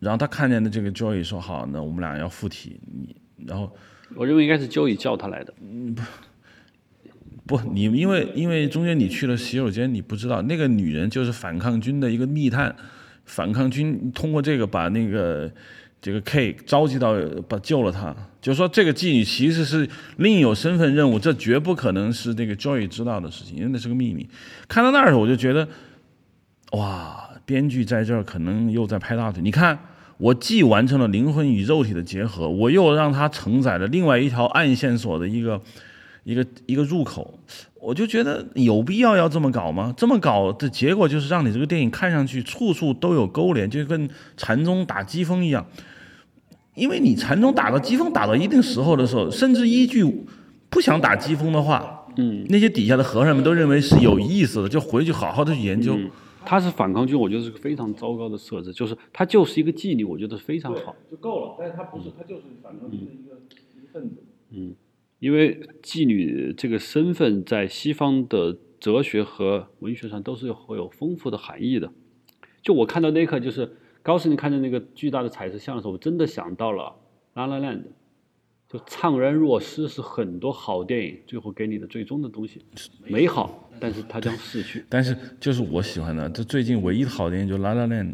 [0.00, 3.14] 然后他看见的这个 Joey 说好，那我们俩要附体，你，
[3.46, 3.70] 然后
[4.14, 5.52] 我认为应该是 Joey 叫他来的。
[5.60, 5.94] 嗯，
[7.46, 12.74] 不，不，你因为因为中间你去了洗手间，你不知道那个女人就是反抗军的一个密探。
[13.28, 15.50] 反抗军通过这个把那个
[16.06, 17.16] 这个 K 召集到，
[17.48, 18.14] 把救了他。
[18.40, 19.88] 就说，这个妓女其实是
[20.18, 24.28] 另有身份任务，这绝不可能是那个 Joy 知道的事情，因为那是个秘密。
[24.68, 25.66] 看到那儿，我就觉得，
[26.70, 29.42] 哇，编剧在这儿可能又在拍大腿。
[29.42, 29.76] 你看，
[30.18, 35.60] 我既完成了灵魂与肉体的结合，我又让它承载了另外一条暗线索的一个
[36.22, 37.40] 一个一个入口，
[37.80, 39.92] 我就觉得有必要要这么搞吗？
[39.96, 45.66] 这么搞的结果就是让你这个电影看上去处处都有勾连，就跟禅宗打机锋一样。
[46.76, 50.04] 因为你禅宗打到机锋打到一定时候的时候，甚至一句
[50.70, 55.96] 不想打机锋的话，嗯，那些底下的和尚们都认为是有意思的，就回去好好的去研究。
[55.96, 56.10] 嗯，
[56.44, 60.94] 他是反抗军，我觉得是个非常糟糕的设置，就是他就是一个妓女，我觉得非常好。
[61.10, 61.56] 就够了。
[61.58, 63.40] 但是他不是，他就是反抗军的一个
[63.82, 64.22] 一份子。
[64.50, 64.74] 嗯，
[65.18, 71.90] 因为妓女这个身份在西方的哲学和文学上都是有会有丰富的含义的。
[72.62, 76.84] 就我看到那一刻，就是高司令看着那个巨大的彩色像的时候，我真的想到了
[77.34, 77.78] 《La La Land》，
[78.68, 82.64] 就怅然若失是很多好电影最后给你的最终的东西，
[83.04, 84.84] 美好，但是它将逝去。
[84.88, 88.06] 但是就是我喜欢的，这最近唯一的好电影就《拉拉链》。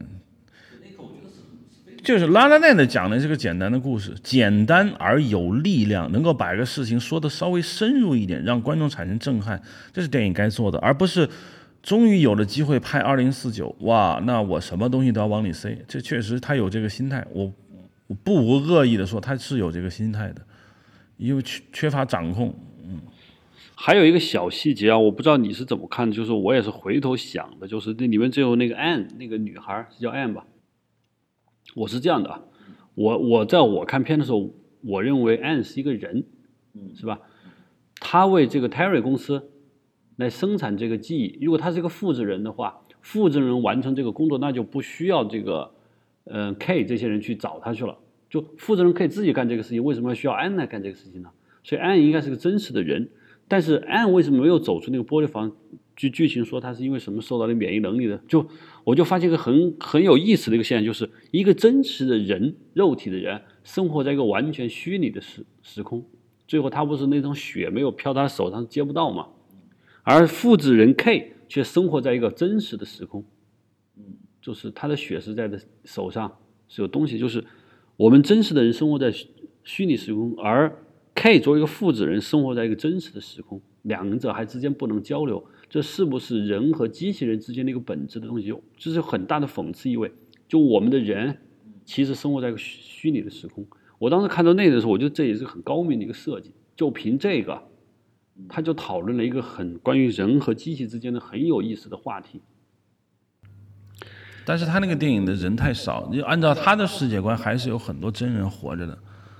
[2.02, 11.28] 就是《La La Land 讲的是个简单的故事，简单而有力量，能够把一个事情说的稍微深入一点，让观众产生震撼，这是电影该做的，而不是
[11.82, 15.76] 终于有了机会拍二零四九，哇，那我什么东西都要往里塞。
[15.88, 17.52] 这确实他有这个心态，我
[18.06, 20.42] 我不无恶意的说他是有这个心态的，
[21.16, 22.54] 因为缺缺乏掌控。
[22.84, 23.00] 嗯
[23.74, 30.46] 还有一个小细节啊，我不知道你是怎么看的，就是我也是回头想的，就是那里面只有那个 Anne 那个女孩是叫 Anne 吧？
[31.74, 32.42] 我是这样的啊，
[32.94, 36.24] 我我在我看片的时候，我认为 Anne 是一个人，
[36.74, 37.18] 嗯是吧？
[37.98, 39.50] 他为这个 Terry 公司
[40.16, 45.70] 来生产这个记忆，如果他是一个复制人的话，复制人完成这个工作，那就不需要这个、
[46.24, 47.96] 呃 K 这些人去找他去了，
[48.30, 51.30] 就复制人可以自己干这个事情，为什么需要 N 来干这个事情呢？
[51.64, 53.08] 所以 N 应该是个真实的人，
[53.48, 55.52] 但是 N 为什么没有走出那个玻璃房？
[55.94, 58.18] 剧剧情说他是因为什么受到了免疫能力的？
[58.26, 58.44] 就
[58.82, 66.02] 我就发现一个很很有意思的一个现象，就是一个真实的人，肉体的人，生活在一个完全虚拟的时时空，
[66.48, 69.26] 最后他不是那种血没有飘到他手上接不到吗？
[70.02, 73.24] 而复制人 K 却生活在一个真实的时空，
[74.40, 76.38] 就是他的血是在的手上
[76.68, 77.44] 是有东西，就是
[77.96, 79.12] 我们真实的人生活在
[79.62, 80.76] 虚拟时空，而
[81.14, 88.52] K 作为一个复制人生活在一个真实的时空，两者还之间不能交流，这是不是人和机器人之间的一个本质的东西？
[88.76, 90.10] 这是很大的讽刺意味。
[90.48, 91.38] 就我们的人
[91.84, 93.66] 其实生活在一个虚虚拟的时空。
[93.98, 96.50] 我当时看到那个的时候，我觉得这也是很高明的一个设计。
[96.74, 97.62] 就凭这个，
[98.48, 102.40] 他就讨论了一个很关于人和机器之间的很有意思的话题。
[104.44, 108.98] 但是他那个电影的人太少，就按照他的世界观，还是有很多真人活着的，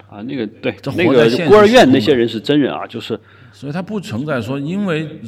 [0.08, 3.18] 啊，那个对这，那个孤儿院那些人是真人啊，就是
[3.52, 5.20] 所以他不存在说，因为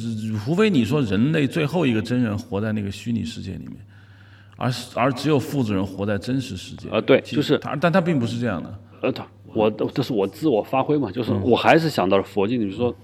[0.45, 3.75] 除非你说人类最后一个真人活在那个虚拟世界里面，
[4.55, 8.79] 而而只有复制人活在真实世界啊对就是他，但他并不是这样的。
[9.01, 12.95] 呃，他我这是我自我发挥嘛，嗯就是我还是想到了佛经里面说，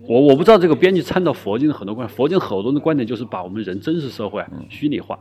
[0.00, 5.18] 我我不知道这个编辑参照佛经的很多观点，佛经很多的观点就是把我们人真实社会虚拟化。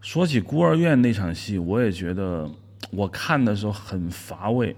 [0.00, 2.48] 说起孤儿院那场戏，我也觉得
[2.90, 4.74] 我看的时候很乏味，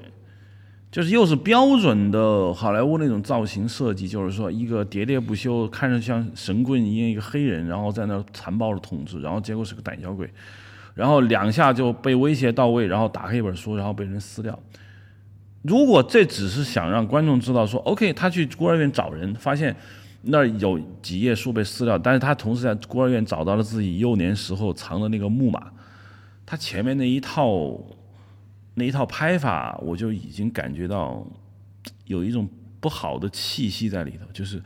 [0.91, 10.29] 就是又是标准的好莱坞那种造型设计，就是说一个喋喋不休，看着像神棍一样一个黑人，然后在那残暴的统治，然后结果是个胆小鬼，
[10.95, 14.59] 然后两下就被威胁到位，然后打开一本书，然后被人撕掉。
[15.63, 19.75] 如果这只是想让观众知道说，OK，他去孤儿院找人，发现
[20.23, 25.73] 那儿有几页书被撕掉，但是他同时在孤儿院找到了自己幼年时候藏的那个木马，
[26.45, 27.81] 他前面那一套
[28.75, 31.27] 那一套拍法，我就已经感觉到
[32.07, 32.49] 有一种
[32.81, 34.61] 不好的气息在里头，就是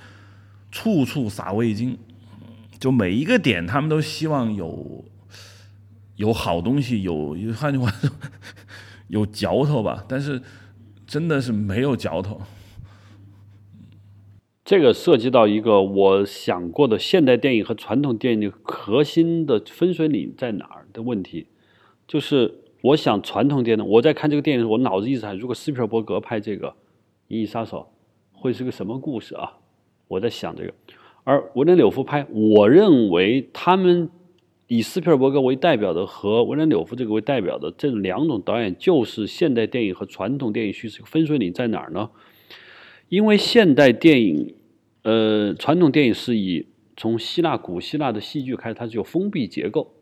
[0.71, 1.99] 处处撒味精，
[2.79, 5.05] 就每一个点他们都希望有
[6.17, 8.11] 有好东西，有有换句话说
[9.09, 10.41] 有嚼头吧，但是
[11.07, 12.41] 真的是没有嚼头。
[14.65, 21.47] 这个涉及到一个我想过的现代电影和传统电影核心的分水岭在哪儿的问题，
[22.09, 26.71] 就是我想传统电影，我在看这个电影时，我脑子一直想，如果斯皮尔伯格拍这个
[27.29, 27.93] 《银翼杀手》，
[28.41, 29.59] 会是个什么故事啊？
[30.09, 30.75] 我在想这个，
[31.23, 34.11] 而维伦纽夫拍，我认为他们
[34.69, 42.11] 以斯皮尔伯格为代表的和维伦纽夫这个为代表的这两种导演，就是现代电影和传统电影叙事分水岭在哪儿呢？
[43.09, 44.55] 因为现代电影，
[45.03, 49.95] 呃，传统电影是以从希腊古希腊的戏剧开始，它是有封闭结构，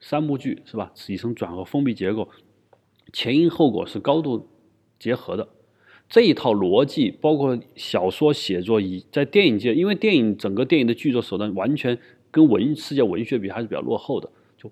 [0.00, 0.90] 三部剧是吧？
[0.94, 2.28] 起承转合封闭结构，
[3.12, 4.48] 前因后果是高度
[4.98, 5.48] 结合的。
[6.08, 11.98] 这一套逻辑，包括小说写作以在电影界，因为电影整个电影的剧作手段完全
[12.34, 14.28] 跟文世界文学比还是比较落后的，
[14.58, 14.68] 就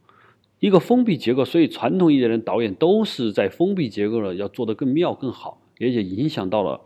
[0.58, 6.80] 一个封闭结构，所以传统意义的导演都是在封闭结构了要做得更妙更好，而且影响到了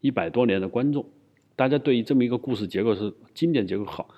[0.00, 1.04] 一百多年的观众，
[1.56, 4.08] 大家对于这么一个故事结构是经典结构好。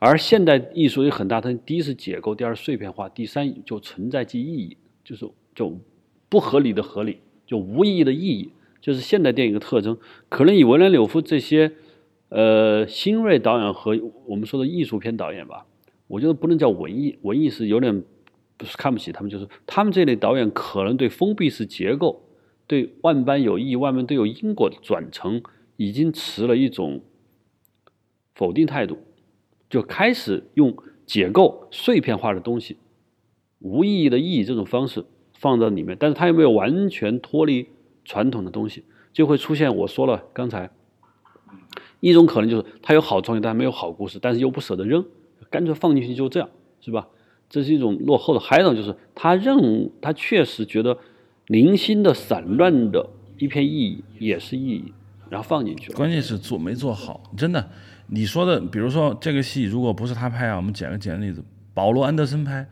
[0.00, 5.24] 而现代艺术有很大，的第一是解构，第二碎片化，第三就存在即意义，就是
[5.54, 5.78] 就
[6.28, 8.50] 不合理的合理，就无意义的意义，
[8.80, 9.96] 就是现代电影的特征。
[10.28, 11.72] 可能以维伦纽夫这些
[12.34, 15.64] 呃新锐导演和我们说的艺术片导演吧，
[16.08, 18.02] 我觉得不能叫文艺，文艺是有点
[18.56, 22.24] 不是看不起他们，就是他们这类导演可能对封闭式结构、
[22.66, 25.40] 对万般有意义万般都有因果的转成，
[25.76, 27.02] 已经持了一种
[28.34, 28.98] 否定态度。
[29.70, 30.76] 就开始用
[31.06, 32.78] 解构碎片化的东西、
[33.60, 35.04] 无意义的意义这种方式
[35.38, 37.68] 放到里面，但是他又没有完全脱离
[38.04, 38.82] 传统的东西，
[39.12, 40.70] 就会出现我说了刚才
[42.08, 45.02] 一种可能就是他有好创意，但没有好故事，但是又不舍得扔，
[45.50, 46.48] 干脆放进去就这样，
[46.82, 47.08] 是吧？
[47.48, 48.40] 这是一种落后的。
[48.40, 50.98] 还有一种就是他认他确实觉得
[51.46, 54.92] 零星的散乱的一片意义也是意义，
[55.30, 55.96] 然后放进去了。
[55.96, 57.70] 关键是做没做好，真的。
[58.08, 61.42] 你说的，比如说这个戏，如果不是他拍啊，我们捡个简单例子，
[61.72, 62.68] 保罗安德森拍，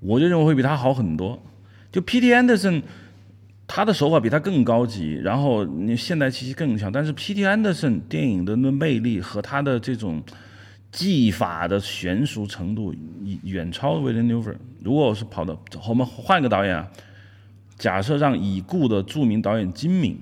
[0.00, 1.38] 我就认为会比他好很多。
[1.92, 2.32] 就 P.T.
[2.32, 2.82] 安德森，
[3.72, 6.90] 他的手法比他更高级，然后你现代气息更强。
[6.90, 7.44] 但是 P.T.
[7.44, 10.20] Anderson 电影的那魅力和他的这种
[10.90, 12.92] 技法的娴熟程度，
[13.44, 14.52] 远超威廉纽夫。
[14.82, 15.56] 如果我是跑到，
[15.88, 16.88] 我们换个导演啊，
[17.78, 20.18] 假设让已故的著名导演金敏。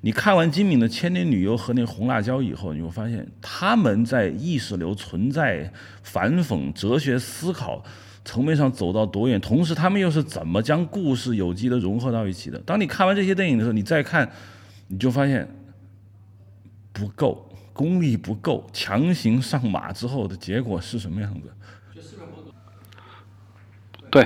[0.00, 5.70] 你看完金敏的《千年女优》和那《红辣椒》以后，你会发现他们在意识流、存在、
[6.02, 7.84] 反讽、哲学思考
[8.24, 12.58] 层面上走到多远，同时他们又是怎么将故事有机的融合到一起的？
[12.64, 14.30] 当你看完这些电影的时候，你再看，
[14.88, 15.48] 你就发现
[16.92, 21.52] 不够，功力不够，强行上马之后的结果是什么样子？
[24.10, 24.24] 对，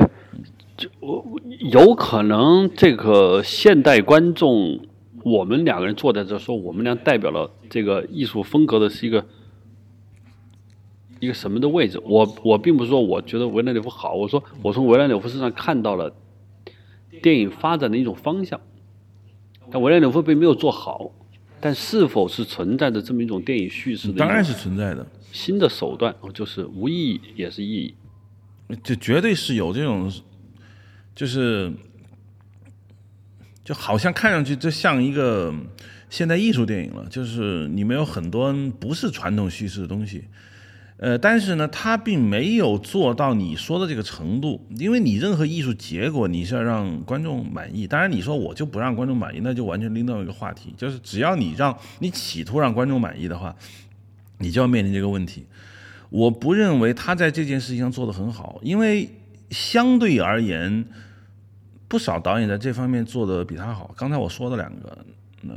[0.76, 1.24] 就我
[1.70, 4.80] 有可能这个现代观众。
[5.24, 9.26] 我们两个人坐在这说，我们俩代表了这个艺术风格的是一个
[11.20, 12.00] 一个什么的位置？
[12.04, 16.14] 我我并不是说我觉得维兰纽夫好，我说我从维兰纽夫身上看到了
[17.22, 18.60] 电影发展的一种方向。
[19.70, 21.10] 但维兰纽夫并没有做好，
[21.60, 24.18] 但是否是存在着这么一种电影叙事的？
[24.18, 25.06] 当然是存在的。
[25.32, 27.94] 新的手段，就是无意义也是意义。
[28.82, 30.12] 这绝对是有这种，
[31.14, 31.72] 就是。
[33.64, 35.54] 就好像看上去这像一个
[36.08, 38.50] 现代艺术电影了，就是里面有很多
[38.80, 40.24] 不是传统叙事的东西，
[40.98, 53.56] 呃，但是呢，他并没有做到你说的这个程度，因为你任何艺术结果你是要让观众满意，当然你说我就不让观众满意，那就完全另到一个话题，就是只要你让你企图让观众满意的话，
[54.38, 55.46] 你就要面临这个问题。
[56.10, 59.08] 我不认为他在这件事情上做得很好，因为
[59.50, 60.84] 相对而言。
[61.90, 63.94] 不少导演在这方面做的比他好。
[63.96, 64.98] 刚才我说的两个，
[65.40, 65.54] 那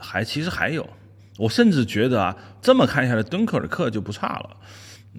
[0.00, 0.88] 还其实还有，
[1.36, 4.56] 我甚至觉得啊，这么看下来，敦刻尔克就不差了。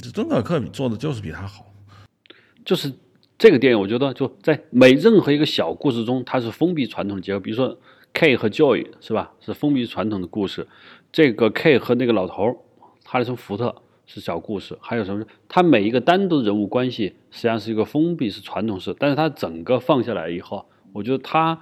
[0.02, 1.66] 这敦刻尔克做的就是比他好。
[2.64, 2.92] 就是
[3.38, 7.40] 这个电影，我觉得就在每任何一个小故事中，它是封闭传统的结构。
[7.40, 7.78] 比如说
[8.14, 9.34] K 和 Joy 是吧？
[9.40, 10.68] 是封闭传统的故事。
[11.12, 12.66] 这个 K 和那个老头
[13.04, 13.82] 哈里森福特。
[14.08, 15.26] 是小故事，还有什么？
[15.50, 18.96] 它每一个单独人物关系实际上是一个封闭，是传统式。
[19.00, 21.60] 但是它整个放下来以后，我觉得它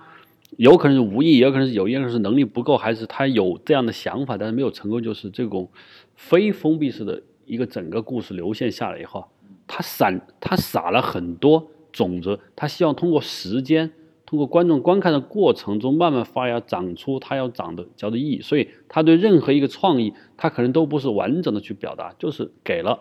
[0.57, 5.01] 有可能是无意，也有可能是有意，可能是能力不够，还是他有这样的想法，但是没有成功。
[5.01, 5.71] 就是这种
[6.17, 9.25] 非封闭式的一个整个故事流线下来以后，
[9.67, 13.91] 他散，他撒了很多种子，他希望通过时间。
[14.25, 18.41] 通过观众观看的过程中，慢慢发芽，长出他要长的叫做意义。
[18.41, 22.99] 所以，他对任何一个创意，他可能都不是完整的去表达，就是给了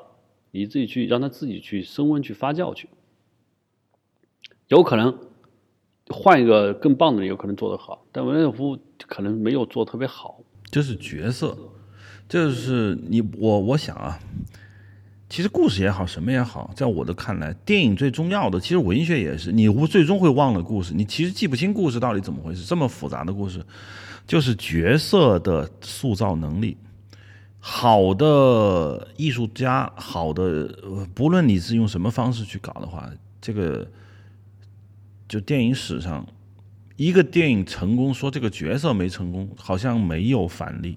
[0.50, 2.90] 你自己去让他自己去升温、去发酵去。
[4.68, 5.18] 有可能
[6.08, 10.40] 换一个更棒的人，有可能做得好，但文尔夫可能没有做特别好。
[10.70, 11.56] 就是角色，
[12.32, 14.18] 就是你我我想啊。
[15.28, 22.64] 其实故事也好，什么也好，在我的看来，电影最重要的，其实文学也是，你最终会忘了故事，你其实记不清故事到底怎么回事。
[22.64, 23.62] 这么复杂的故事，
[24.26, 26.78] 就是角色的塑造能力。
[27.58, 30.74] 好的艺术家，好的，
[31.14, 33.10] 不论你是用什么方式去搞的话，
[33.42, 33.86] 这个
[35.28, 36.26] 就电影史上，
[36.96, 40.96] 一个电影成功，说这个角色没成功，好像没有反例。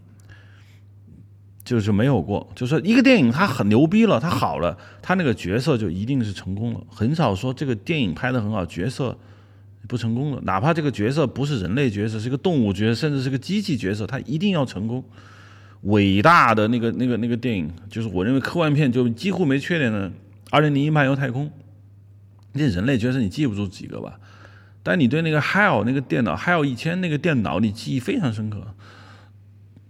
[1.66, 6.82] 就是没有过，就说一个电影它很牛逼了，它好了，它那个角色就一定是成功了。
[6.88, 9.18] 很少说这个电影拍的很好，角色
[9.88, 10.40] 不成功了。
[10.44, 15.04] 哪怕这个角色不是人类角色，是个动物角色，甚至是个机器角色，它一定要成功。
[15.82, 20.10] 伟大的那个那个那个电影，就是我认为科幻片就几乎没缺点的
[20.52, 21.48] 《二零零一漫游太空》。
[22.54, 24.20] 那人类角色你记不住几个吧？
[24.82, 28.75] 但你对那个 HAL 那个电脑 HAL 一千那个电脑你记忆非常深刻。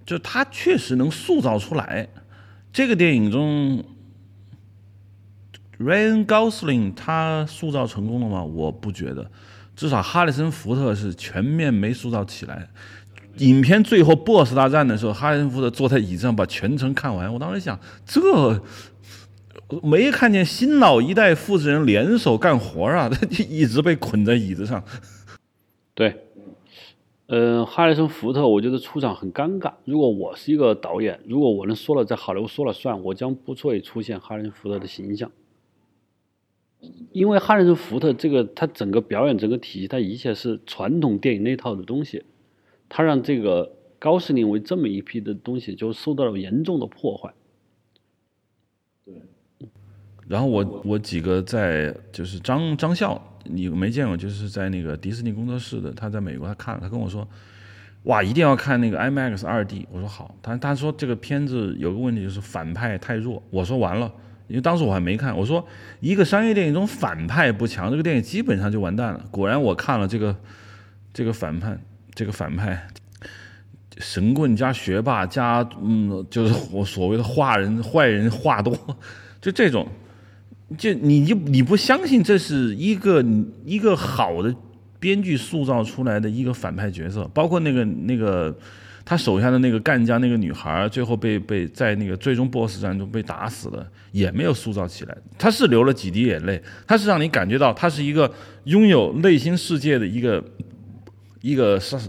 [0.06, 2.08] 就他确实能塑造出来。
[2.72, 3.84] 这个电影中
[5.80, 8.44] ，Ryan Gosling 他塑造成功了吗？
[8.44, 9.32] 我不觉得，
[9.76, 12.68] 至少哈里森福特是全面没塑造起来。
[13.38, 17.34] 影片最后 BOSS 大战的时候，哈里森福特坐在椅子上把全程看完。
[17.34, 18.62] 我当时想，这
[19.82, 24.84] 没看见新老一代复制人联手干活啊，他就一直被捆在椅子上。
[25.94, 26.25] 对。
[27.28, 29.74] 嗯，哈里森福特，我觉得出场很尴尬。
[29.84, 35.32] 如果我是一个导演，如果我能说了在好莱坞说了算，我将不会出现哈里森福特的形象，
[37.12, 42.24] 因为哈里森福特这个他整个表演整个体系，他一切是传统电影那套的东西，
[42.88, 47.34] 他让这个高斯林为这么一批的东西就受到了严重的破坏。
[49.04, 49.16] 对，
[50.28, 53.20] 然后我我几个在就是张张笑。
[53.46, 57.28] 你没见过，就是在那个迪士尼工作室的，他在美国，他看了，他跟我说，
[58.04, 59.88] 哇，一定要看那个 IMAX 二 D。
[59.92, 63.42] 我说好，他他说这个片子有个问题就是反派太弱。
[63.50, 64.12] 我说完了，
[64.48, 65.36] 因为当时我还没看。
[65.36, 65.66] 我说
[66.00, 69.26] 一个商业电影中反派不强，这个电影基本上就完蛋了。
[69.32, 70.36] 果然我看了这个
[71.14, 71.78] 这个反派，
[72.14, 72.88] 这个反派，
[73.98, 78.76] 神棍加学霸加嗯，就是我所谓的坏人坏人话多，
[79.42, 79.88] 就这种。
[80.78, 83.24] 就你就你不相信这是一个
[83.64, 84.54] 一个好的
[85.00, 88.58] 编剧塑造出来的一个反派角色，包括那个那个
[89.06, 95.16] 他手下的那个干将那个女孩，最后被被在那个最终 BOSS 战中被打死了，也没有塑造起来。
[95.38, 100.44] 他是流了几滴眼泪，他是让你感觉到他是一个拥有内心世界的一个
[101.42, 102.02] 一个上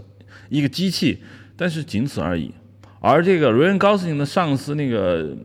[0.49, 1.19] 一个机器，
[1.55, 2.51] 但是仅此而已。
[2.99, 5.37] 而这个瑞恩高斯林的上司那个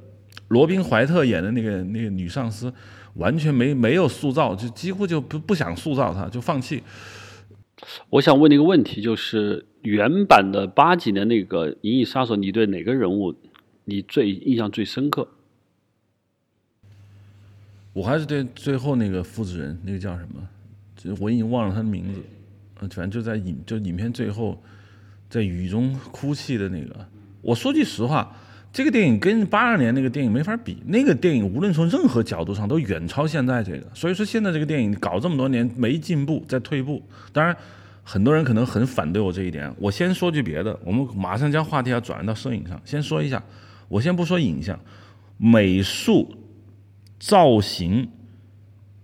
[0.48, 2.72] 罗宾怀特演的那个那个女上司。
[3.14, 6.82] 完全没没有塑造，就几乎就不不想塑造他，就放弃。
[8.10, 13.34] 我想问你一个问题，就是原版的八几年那个《银翼杀手》，你对哪个人物
[13.84, 15.28] 你最印象最深刻？
[17.92, 20.48] 我还是对最后那个复制人，那个叫什么？
[20.96, 22.20] 就我已经忘了他的名字。
[22.80, 24.60] 嗯反正就在影就影片最后，
[25.28, 27.06] 在雨中哭泣的那个。
[27.40, 28.36] 我说句实话。
[28.72, 33.86] 这个电影跟八二年那个电影没法比，那个电影无论从任何角度上都远超现在这个。
[33.92, 37.02] 所以说现在这个电影搞这么多年没进步，在退步。
[37.34, 37.54] 当然，
[38.02, 39.70] 很多人可能很反对我这一点。
[39.78, 42.80] 我先说句别的，我们马上将话题要转移到摄影上。
[42.82, 43.42] 先说一下，
[43.88, 44.80] 我先不说影像，
[45.36, 46.34] 美术、
[47.18, 48.08] 造型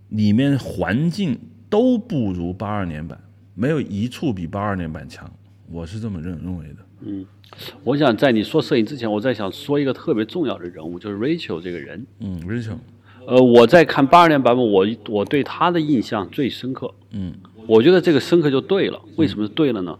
[0.09, 1.39] 里面环境
[1.69, 3.21] 都不如八二年版，
[3.55, 5.31] 没有一处比八二年版强。
[5.71, 6.77] 我是这么认认为的。
[7.03, 7.27] 嗯。
[7.85, 12.07] 我想在你说摄影之前，我在想说一个特别重要的人物，就是 Rachel 这个人。
[12.21, 12.77] 嗯，Rachel。
[13.27, 16.95] 呃，我在看八二年版本，我我对他的印象最深刻。
[17.11, 17.35] 嗯，
[17.67, 19.01] 我觉得这个深刻就对了。
[19.17, 19.99] 为什么是对了呢？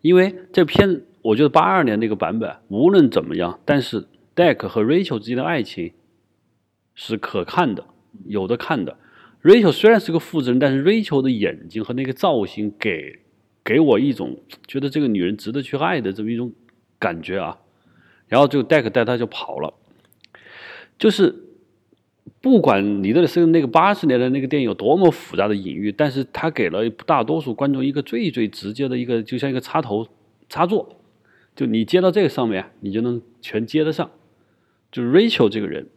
[0.00, 4.06] 因为这片，我觉得八二年那个版本无论怎么样，但是
[4.36, 5.92] Deck 和 Rachel 之间的爱情
[6.94, 7.84] 是可看的，
[8.26, 8.96] 有的看的。
[9.42, 13.20] Rachel 虽然是个负责人，但是 Rachel 的眼睛和那个造型给
[13.64, 16.52] 给我一种觉得这个女人值得去爱的这么一种。
[17.02, 17.58] 感觉啊，
[18.28, 19.74] 然后就 Deck 带他就跑了，
[20.96, 21.34] 就是
[22.40, 30.06] 不管你的是那个八十年的那个电影有多么复杂的隐喻，但是他给了大多数观众一个最最直接的一个，就像一个插头
[30.48, 31.00] 插座，
[31.56, 34.08] 就你接到这个上面，你就能全接得上。
[34.92, 35.88] 就是 Rachel 这个人，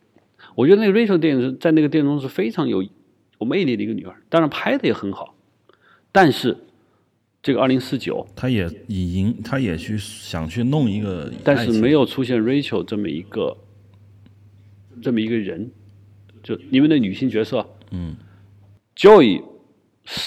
[0.56, 5.36] 我觉得那个 Rachel 电影在那个电影中是非常有有魅力的一个女孩，当然拍的也很好，
[6.12, 6.64] 但是。
[7.45, 13.55] 这个二零四九，他也以赢，他也去想去弄一个，但是没有出现 Rachel 这么一个，
[14.99, 15.69] 这么一个人，
[16.41, 18.15] 就你们的女性角色，嗯
[18.97, 19.43] ，Joy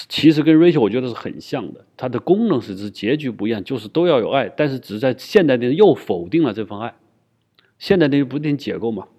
[0.07, 6.95] 其实跟 Rachel 我觉得是很像的，它的功能是是结局不一样，就是都要有爱，但是只是在现代电影又否定了这份爱，
[7.77, 9.09] 现代电影不定解构嘛？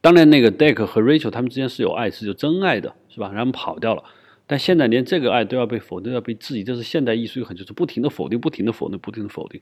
[0.00, 3.32] 当然那个 Deck 和 Rachel 他们之间是有爱，是有真爱的，是吧？
[3.34, 4.04] 然后跑掉了。
[4.46, 9.60] 但现在连这个爱都要被否定，要被质疑，这是现代艺术很就是不停的否定，不停的否定，不停的否定。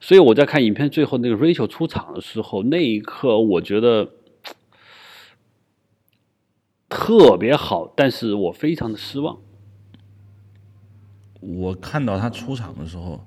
[0.00, 4.10] 所以我在看影片最后那个 Rachel 出场的时候，那一刻我觉得
[6.88, 9.38] 特别好，但是我非常的失望。
[11.40, 13.24] 我看到他出场的时候，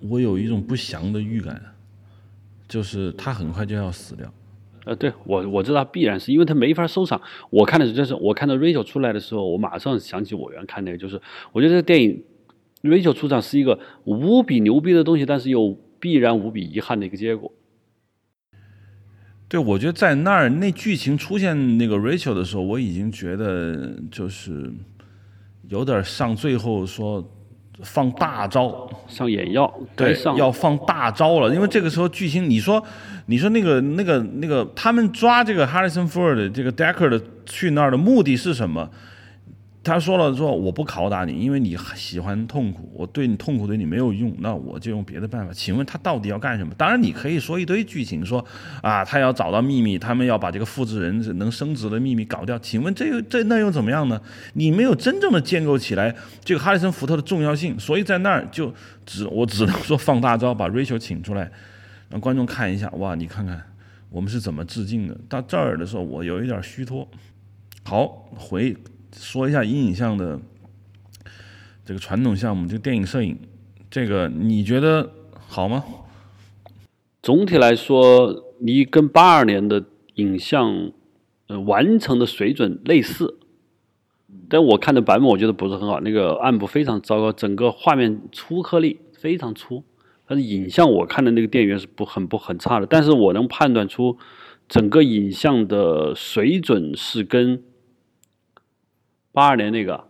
[0.00, 1.74] 我有一种不祥的预感，
[2.68, 4.32] 就是他很快就要死掉。
[4.84, 7.20] 呃，对我我知道必然是因为他没法收场。
[7.50, 11.20] 我看的是，就是我看到 Rachel 出来的时候，我马上想起我原看那个，就是
[11.52, 12.22] 我觉得这个电影
[12.82, 17.52] Rachel 出场是一个无比牛逼的东西，但是又必然无比遗憾的一个结果。
[19.48, 24.72] 对，我觉得在那儿那剧情出现那个 Rachel 的时候，我已经觉得就是
[25.68, 27.22] 有点上最后说
[27.82, 32.82] 放大招，上眼药，对要放大招了，因为这个时候巨星，你说，
[33.26, 38.88] 你说那个那个那个，他们抓这个 Harrison Ford 这个 Decker 的去那儿的目的是什么？
[39.84, 45.52] 他说了说我不拷打你，因为你喜欢痛苦，我对你痛苦对你没有用，那我就用别的办法。
[45.52, 46.72] 请问他到底要干什么？
[46.78, 48.44] 当然你可以说一堆剧情，说
[48.80, 52.56] 啊他要找到秘密，他们要把这个复制人能升职的秘密搞掉。
[52.60, 54.20] 请问这又这那又怎么样呢？
[54.54, 56.14] 你没有真正的建构起来
[56.44, 58.72] 这个哈里森福特的重要性，所以在那儿就
[59.04, 61.50] 只我只能说放大招，把 Rachel 请出来，
[62.08, 63.60] 让观众看一下，哇，你看看
[64.10, 65.18] 我们是怎么致敬的。
[65.28, 67.08] 到这儿的时候，我有一点虚脱。
[67.84, 68.06] 好，
[68.36, 68.76] 回
[69.14, 70.40] 说一下阴影像的
[71.84, 73.38] 这个传统项目，这个电影摄影，
[73.90, 75.10] 这个你觉得
[75.48, 75.84] 好吗？
[77.22, 79.84] 总体来说，你跟八二年的
[80.14, 80.92] 影像
[81.46, 83.38] 呃完成的水准类似，
[84.48, 89.84] 但我看的版本我觉得不是很好，那个暗部非常糟糕，整个画面粗颗粒非常粗。
[90.26, 94.16] 但是影像我看的那个电影院是不很不很差的，但是我能判断出
[94.68, 97.62] 整个影像的水准是跟
[99.32, 100.04] 八二年那个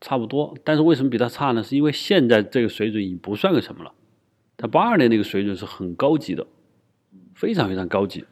[0.00, 0.56] 差不多。
[0.64, 1.62] 但是为什么比它差呢？
[1.62, 3.92] 是因为现在这个水准已经不算个什么了，
[4.56, 6.46] 它八二年那个水准是很高级的。
[7.34, 8.24] 非常非常高级，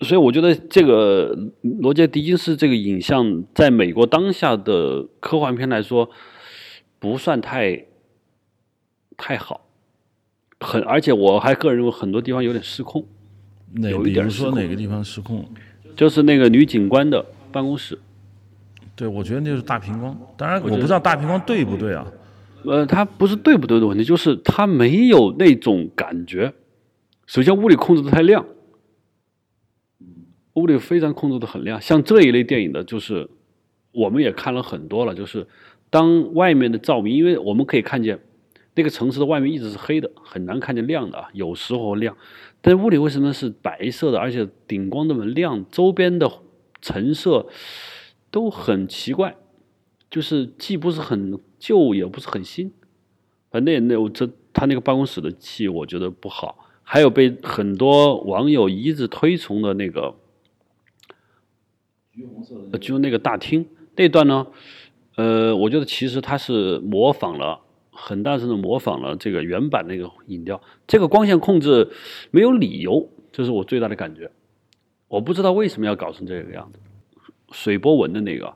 [0.00, 6.10] 所以我觉得这个罗杰·狄金斯这个影像，在美国当下的科幻片来说，
[6.98, 7.86] 不算太
[9.16, 9.68] 太好，
[10.58, 13.06] 很而且我还个人认为很多地方有点失控，
[13.74, 15.48] 哪有一点失控哪个地方失控？
[15.94, 17.96] 就是那个女警官的办公室，
[19.00, 20.14] 对，我觉得那就是大屏光。
[20.36, 22.06] 当然，我不知道大屏光对不对啊。
[22.66, 26.52] 呃，它不是对不对的问题，就是它没有那种感觉。
[27.26, 28.44] 首先，屋里控制的太亮，
[30.52, 31.80] 屋里非常控制的很亮。
[31.80, 33.26] 像这一类电影的，就是
[33.92, 35.46] 我们也看了很多了，就是
[35.88, 38.20] 当外面的照明，因为我们可以看见
[38.74, 42.14] 那个城市的外面一直是黑的，很难看见亮的啊，有时候亮。
[42.60, 46.30] 但屋里为什么是白色的，而且顶光那么亮，周边的
[46.82, 47.46] 陈设
[48.30, 49.36] 都很奇怪，
[50.10, 52.72] 就是既不是很旧，也不是很新。
[53.50, 56.66] 反正那我这他那个办公室的戏，我觉得不好。
[56.82, 60.14] 还有被很多网友一直推崇的那个
[62.12, 63.64] 橘红色的，就那个大厅
[63.94, 64.46] 那段呢，
[65.14, 67.60] 呃，我觉得其实它是模仿了
[67.90, 70.60] 很大程度模仿了这个原版那个影调。
[70.88, 71.88] 这个光线控制
[72.32, 74.30] 没有理由，这是我最大的感觉。
[75.06, 76.80] 我不知道为什么要搞成这个样子。
[77.50, 78.54] 水波纹的那个，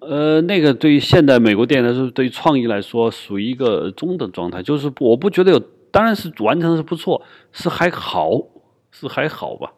[0.00, 5.62] 呃，那个对于现代美国电影来说，对于创意来说，属于一个中等状态，就是我不觉得有。
[5.92, 8.42] 当然是完成的是不错，是还好，
[8.90, 9.72] 是还好吧。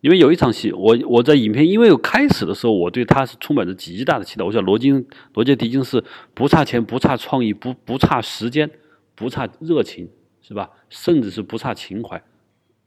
[0.00, 4.44] 因为有一场戏，我我在影片因为有开始的时候，我对他是充满着极大的期待。
[4.44, 5.04] 我想罗金
[5.34, 6.04] 罗杰·狄金是
[6.34, 8.70] 不差钱，不差创意，不不差时间，
[9.16, 10.08] 不差热情，
[10.40, 10.70] 是吧？
[10.88, 12.22] 甚至是不差情怀，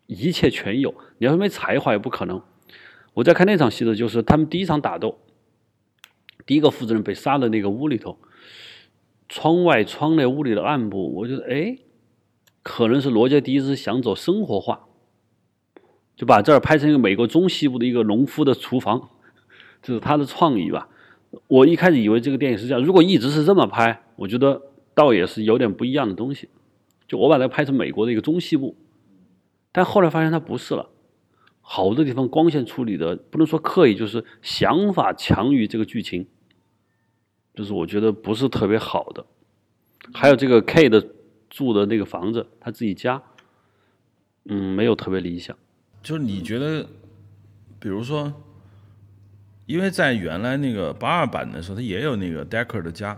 [0.07, 0.95] 一切全有。
[1.17, 2.41] 你要说没才华也不可能。
[3.15, 5.17] 我在看那场戏的就是他们第一场打斗，
[6.45, 8.19] 第一个负责人被杀的那个屋里头，
[9.27, 11.79] 窗外窗内屋里的暗部，我觉得哎。
[12.67, 14.87] 可能是罗杰·狄斯想走生活化，
[16.15, 19.11] 就把这儿拍成一个美国中西部的一个农夫的厨房，
[19.83, 20.89] 这是他的创意吧。
[21.45, 24.59] 我一开始以为这个电影是这样，如果一直是这么拍，我觉得
[24.95, 26.49] 倒也是有点不一样的东西。
[27.07, 28.75] 就我把它拍成美国的一个中西部，
[29.71, 30.89] 但后来发现它不是了，
[31.67, 36.27] 好多地方光线处理的不能说刻意，就是想法强于这个剧情，
[37.55, 39.25] 就是我觉得不是特别好的。
[40.13, 41.07] 还有这个 K 的。
[41.47, 43.21] 住的那个房子，他自己家，
[44.43, 45.55] 嗯，没有特别理想。
[46.03, 46.85] 就是你觉得，
[47.79, 48.33] 比如说，
[49.65, 53.17] 因为在原来那个八二版的时候，他也有那个 Decker 的家，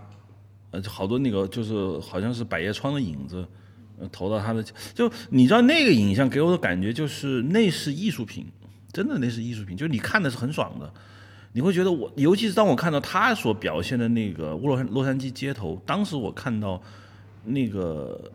[0.70, 3.44] 呃，好多那个就是好像是百叶窗的影子，
[4.12, 4.62] 投到他的，
[4.94, 8.46] 就你知道那个影像给我的感觉就是那是艺术品，
[8.92, 10.92] 真的那是艺术品，就是你看的是很爽的，
[11.52, 16.82] 你会觉得我，尤其是当我看到他所表现的那个洛洛杉矶街头，当时我看到。
[17.44, 18.30] 那个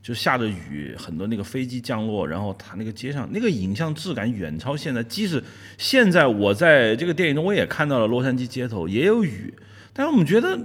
[0.00, 5.02] 就下着雨，很多那个飞机降落，然后它那个街上那个影像质感远超现在。
[5.02, 5.42] 即使
[5.78, 9.52] 现在我在这个电影中我也看到了洛杉矶街头也有雨，
[9.92, 10.56] 但是我们觉得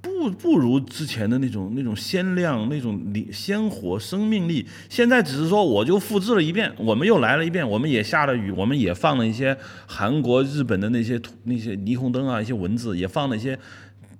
[0.00, 3.00] 不不如之前的那种那种鲜亮、那种
[3.32, 4.66] 鲜活、生命力。
[4.88, 13.58] 现在只是说我就复制了一遍，我们又来了一遍，我们也下了雨，我们也放了一些韩国、日本的那些那些霓虹灯啊，一些文字，也放了一些。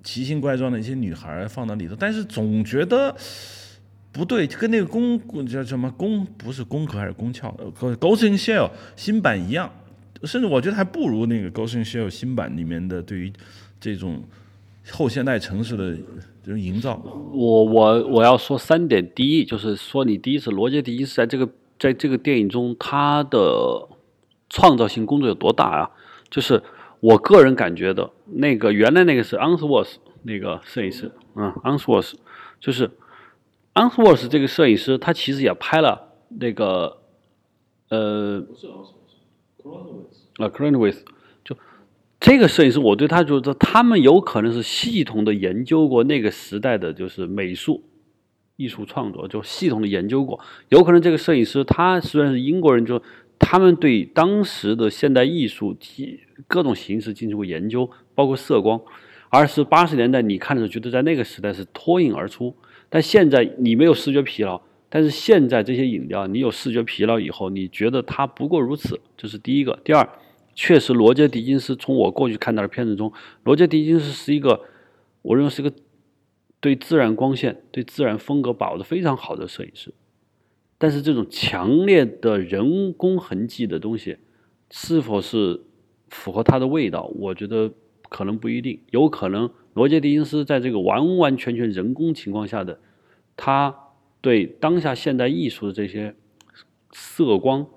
[0.01, 3.13] 奇形怪状的一些女孩放到里头，但是总觉得
[4.13, 9.69] 不对，跟那个宫叫什么宫不是宫壳还是宫壳呃，Ghost in Shell 新版一样，
[10.23, 13.31] 甚至我觉得还不如那个 Ghost in Shell 新版里面的对于
[13.77, 14.23] 这种
[14.91, 15.95] 后现代城市的
[16.43, 17.01] 这种营造。
[17.33, 23.87] 我我我要说三点，第一就是说你第一次罗杰·狄金斯在这个在这个电影中他的
[24.49, 25.91] 创造性工作有多大啊？
[26.29, 26.61] 就是
[26.99, 32.13] 我个人感觉的那个原来那个是 Answorth 那个摄影师，嗯，Answorth
[32.59, 32.91] 就是
[33.73, 36.97] Answorth 这个摄影师，他其实也拍了那个
[37.89, 38.45] 呃，
[40.37, 41.09] 啊 c r a n w i t h 就
[42.19, 47.83] 这个摄影师，我对他觉得他们有可能是系统的研究过那个时代的就是美术
[48.57, 50.39] 艺术创作，就系统的研究过。
[50.67, 53.01] 有可能这个摄影师他虽然是英国人，就
[53.37, 58.81] 他们对当时的现代艺术体各种形式进行过研究，包括色光。
[59.31, 62.55] 而是八十年代你看的时候，觉得在那个时代是脱颖而出。
[62.89, 64.59] 但现在你没有视觉疲劳，
[64.89, 69.79] 但是现在这些饮料你有视觉疲劳以后，你觉得它不过如此，这是第一个。
[69.83, 70.09] 第二，
[70.55, 73.11] 确实罗杰·狄金斯从我过去看到的片子中，
[73.43, 74.61] 罗杰·狄金斯是一个，
[75.21, 75.73] 我认为是一个
[76.59, 79.93] 对自然光线、对自然风格把握的非常好的摄影师。
[80.77, 84.17] 但是这种强烈的人工痕迹的东西，
[84.71, 85.61] 是否是
[86.09, 87.11] 符合他的味道？
[87.15, 87.71] 我觉得。
[88.11, 92.79] 可能不一定，有可能罗杰·狄金斯在这个完完全全人工情况下的，
[93.37, 96.15] 他对当下现代艺术的这些
[96.91, 97.67] 色光、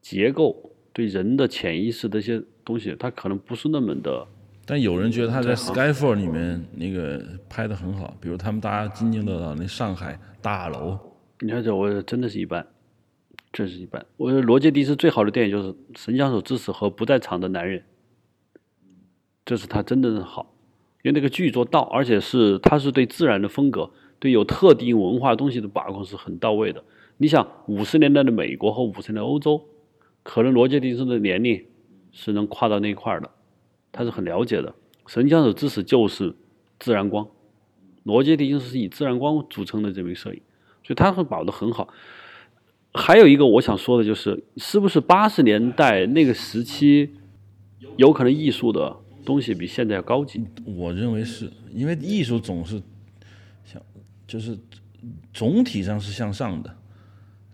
[0.00, 4.26] 结构，对人的潜意识的一些东西，他可能不是那么的。
[4.64, 10.98] 但有人觉得他在《Skyfall》里面那个拍的很好，比如他们大家津津乐道那上海大楼。
[11.40, 12.66] 你看这，我真的是一般，
[13.52, 14.06] 真是一般。
[14.16, 17.80] 我觉得罗杰·迪斯最好的电影就是《神枪手之死》和《不在场的男人》。
[19.44, 20.54] 这是他真的的好，
[21.02, 26.82] 因为那个剧作到，而且是他是对自然的风格，对有特定文化东西的把控是很到位的。
[27.18, 29.60] 你想五十年代的美国和五十年代欧洲，
[30.24, 31.64] 可能罗杰·狄斯的年龄
[32.10, 33.30] 是能跨到那一块的，
[33.92, 34.74] 他是很了解的。
[35.06, 36.34] 神枪手之死就是
[36.80, 37.28] 自然光，
[38.02, 40.40] 罗杰·迪金斯是以自然光组成的这名摄影，
[40.82, 41.88] 所以他会保得很好。
[42.92, 47.14] 还有一个我想说的就是，是不是八十年代那个时期
[47.96, 48.96] 有可能艺术的？
[49.26, 52.82] 东西比现在要高级，我认为是因为艺术总是
[53.64, 53.80] 向，
[54.26, 54.54] 就是
[55.32, 56.76] 总体上是向上的，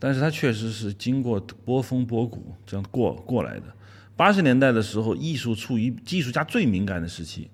[0.00, 3.64] 但是它确实是经过波峰波谷这样过过来的。
[4.16, 7.48] 八十年代的时候，艺术处于艺术家最敏感的时期。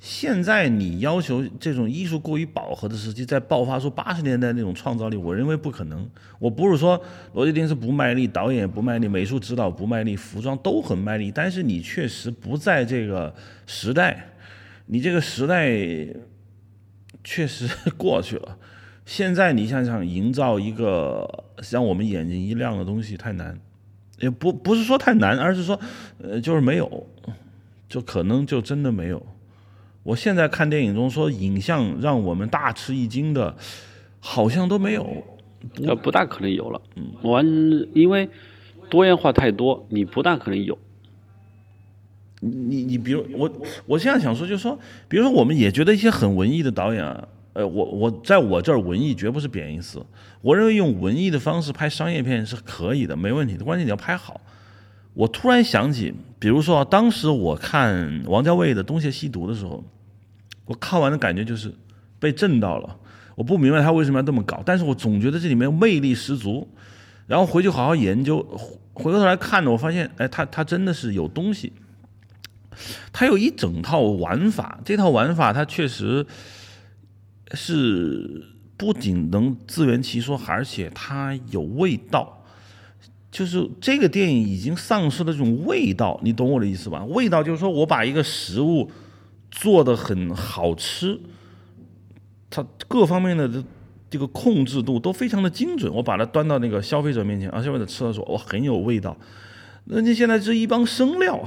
[0.00, 6.08] 现在你要求这种艺术过于饱和的时期再爆发出八十年代那种创造力，我认为不可能。
[6.38, 7.02] 我不是说
[7.34, 13.34] 罗杰·丁斯不卖力，导演不卖力，美术指导不卖力，服装都很卖力，但是你确实不在这个
[13.66, 14.28] 时代，
[14.86, 15.68] 你这个时代
[17.24, 18.56] 确实过去了。
[19.08, 23.58] 现在你想想，营造一个让我们眼睛一亮的东西太难，
[24.20, 25.80] 也不不是说太难，而是说
[26.22, 27.06] 呃就是没有，
[27.88, 29.24] 就可能就真的没有。
[30.02, 33.56] 我现在看电影中说影像让我们大吃一惊的，
[34.20, 35.24] 好像都没有，
[35.86, 36.82] 呃，不大可能有了。
[36.94, 37.46] 嗯，完，
[37.94, 38.28] 因为
[38.90, 40.76] 多样化太多，你不大可能有。
[42.40, 43.50] 你你比如我，
[43.86, 44.78] 我现在想说，就是说，
[45.08, 47.26] 比如说，我们也觉得一些很文艺的导演啊，
[47.58, 50.00] 呃，我我在我这儿文艺绝不是贬义词，
[50.42, 54.40] 我认为用文艺的方式拍商业片是可以的，没问题的，关键你要拍好。
[55.12, 59.82] 我突然想起，比如说当时我看王家卫的《东邪西毒》的时候，
[60.66, 61.74] 我看完的感觉就是
[62.20, 62.96] 被震到了。
[63.34, 66.68] 我不明白他为什么要这么搞，但是我总觉得这里面魅力十足。
[67.26, 68.38] 然后回去好好研究，
[68.92, 71.72] 回过头来看呢，我发现，哎，他他真的是有东西。
[73.12, 76.24] 他有一整套玩法，这套玩法他确实
[77.54, 78.44] 是
[78.76, 82.34] 不仅能自圆其说，而且它有味道。
[83.30, 87.04] 就是这个电影已经丧失了这种味道，你懂我的意思吧？
[87.04, 88.90] 味道就是说我把一个食物
[89.50, 91.20] 做的很好吃，
[92.48, 93.62] 它各方面的
[94.08, 99.14] 这个控制度都非常的精准，我把它端到那个消费者面前，啊，消费者吃的时候，哇，很有味道。
[99.84, 101.46] 那你现在这一帮生料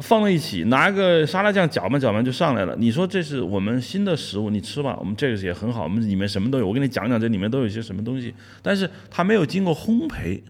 [0.00, 2.76] 放在一起，拿个沙拉酱搅拌搅拌就上来了。
[2.76, 6.66] 你说这是我们新的食物，你吃吧，我们这个也很好，我们里面什么都有。
[6.66, 10.42] 我跟你讲讲这里面都有一些什么东西，但是它没有经过烘焙。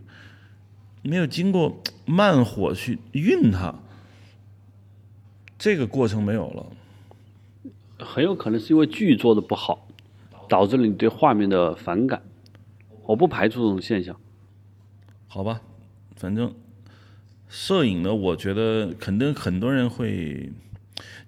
[1.02, 3.72] 没有经过慢火去熨它，
[5.56, 6.66] 这个过程没有了，
[8.04, 9.86] 很有可能是因为剧做的不好，
[10.48, 12.22] 导致了你对画面的反感。
[13.04, 14.18] 我不排除这种现象。
[15.28, 15.60] 好吧，
[16.16, 16.52] 反正
[17.48, 20.52] 摄影呢，我觉得肯定很多人会。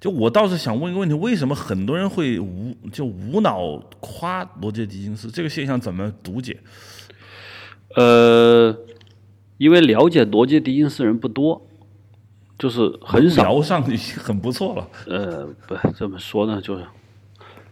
[0.00, 5.30] 就我倒是想问一个问题：为什么很多人会无就无脑夸罗杰·狄金斯？
[5.30, 6.58] 这个现象怎么读解？
[7.94, 8.76] 呃。
[9.58, 11.66] 因为了解罗杰·狄金斯人不多，
[12.56, 13.42] 就是很少。
[13.42, 14.88] 聊上已经很不错了。
[15.08, 16.86] 呃，不这么说呢，就是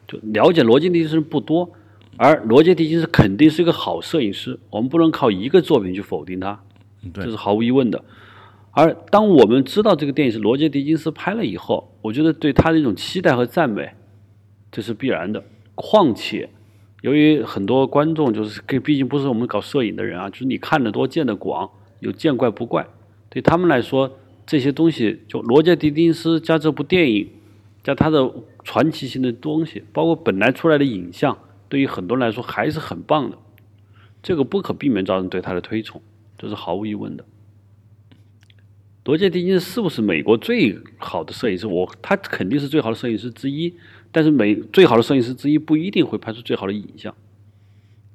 [0.09, 1.71] 就了解罗杰狄金斯人不多，
[2.17, 6.61] 而罗杰狄金斯肯定是一个好摄影师，我们不能靠一个作品去否定他，
[7.13, 8.05] 对这是毫无疑问的。
[8.79, 13.95] 而当我们知道这个电影是罗杰狄金斯拍了以后，我觉得对他的一种期待和赞美，
[14.71, 15.43] 这是必然的。
[15.75, 16.51] 况且，
[17.01, 21.71] 由于很多观众就是，毕竟不是我们搞摄影的人啊，就是你看得多见得广，
[22.01, 22.87] 有见怪不怪。
[23.31, 27.31] 对他们来说，这些东西就罗杰狄金斯加这部电影，
[27.83, 28.31] 加他的
[28.63, 31.39] 传奇性的东西，包括本来出来的影像，
[31.71, 33.39] 对于很多人来说还是很棒的。
[34.23, 36.03] 这个不可避免造成对他的推崇，
[36.37, 37.25] 这是毫无疑问的。
[39.07, 41.67] 罗杰·狄金斯是不是美国最好的摄影师？
[41.67, 43.73] 我他肯定是最好的摄影师之一，
[44.11, 47.15] 但是美最好的摄影师之一不一定会拍出最好的影像。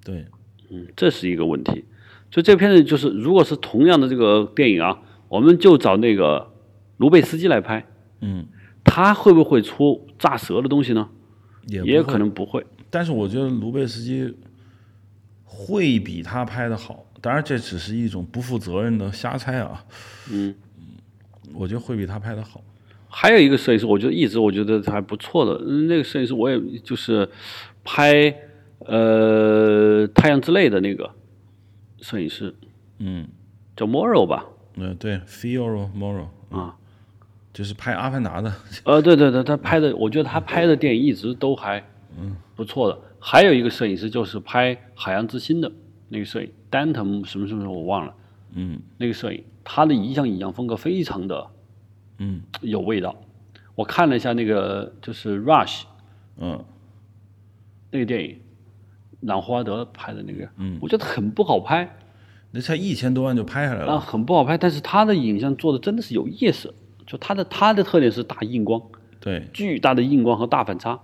[0.03, 0.25] 对，
[0.69, 1.85] 嗯，这是一个问题。
[2.29, 6.51] 所以这片子就是，如果是同样的这个电影啊，我们就找那个
[6.97, 7.85] 卢贝斯基来拍，
[8.19, 8.45] 嗯，
[8.83, 11.09] 他会不会出炸舌的东西呢？
[11.67, 12.65] 也也不会可能不会。
[12.89, 14.33] 但是我觉得卢贝斯基
[15.45, 19.85] 会比他拍的好，当然这只是一种不负责任的瞎猜啊。
[20.31, 20.55] 嗯，
[21.53, 22.61] 我觉得会比他拍的好。
[23.07, 27.27] 还有一个摄影师，我觉得一直我觉得还不错的，嗯那个摄影师我也就是
[27.83, 28.33] 拍
[28.85, 31.11] 呃《太阳之泪》的那个
[32.01, 32.55] 摄影师，
[32.99, 33.27] 嗯，
[33.75, 34.45] 叫 Morrow 吧？
[34.75, 36.75] 嗯，对，Fioro Moro 啊，
[37.53, 38.53] 就是拍《阿凡达》的，
[38.85, 41.83] 呃，对对对，他拍的，我觉得他拍的电影一直都还
[42.17, 42.35] 嗯。
[42.55, 42.97] 不错的。
[43.19, 45.71] 还有一个摄影师就是拍《海洋之心》的
[46.09, 48.13] 那个摄影，Danton 什么什么我忘了，
[48.53, 48.79] 嗯。
[48.97, 51.47] 那个摄影，他的影像影像风格非常的
[52.18, 53.16] 嗯有味道。
[53.76, 55.82] 我看了一下那个就是《Rush》
[56.38, 56.64] 嗯
[57.89, 58.39] 那个电影，
[59.22, 61.97] 朗霍华德拍的那个，嗯我觉得很不好拍
[62.51, 63.99] 那才一千多万就拍下来了啊，了。
[63.99, 64.57] 很不好拍。
[64.57, 66.74] 但是他的影像做的真的是有意思，
[67.07, 68.82] 就他的他的特点是大硬光，
[69.20, 70.99] 对巨大的硬光和大反差。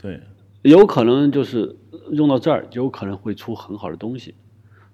[0.00, 0.20] 对，
[0.60, 1.76] 有可能就是
[2.12, 4.34] 用到这儿，有可能会出很好的东西。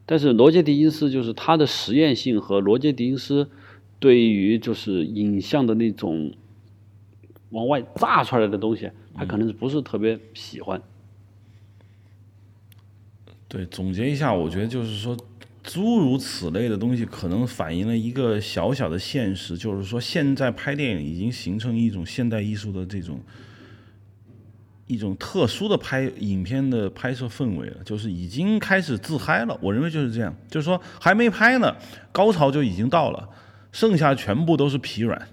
[0.07, 3.49] 但是罗杰·狄金斯就是他的实验性和罗杰·狄金斯
[3.99, 6.33] 对于就是影像的那种
[7.51, 10.81] 往外炸出来的东西，他可能不是特别喜欢。
[13.47, 15.17] 对，总结一下，我觉得就是说，
[15.63, 23.21] 诸如此类的东西，可能反映了一个小小的现实，就是说，现在拍电影已经形成一种现代艺术的这种
[24.91, 29.57] 一种特殊的拍影片的拍摄氛围了，就是已经开始自嗨了。
[29.63, 31.77] 我认为就是这样，就是说还没拍呢，
[32.11, 33.29] 高潮就已经到了，
[33.71, 35.29] 剩下全部都是疲软。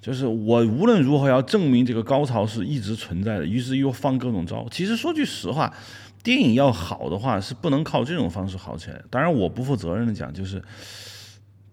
[0.00, 4.66] 就是我无论如何要证明这个高潮是一直存在的，于是又放各种招。
[4.70, 5.70] 其实说句实话，
[6.22, 9.02] 电影要好的话是不能靠这种方式好起来。
[9.10, 10.62] 当然，我不负责任的讲，就是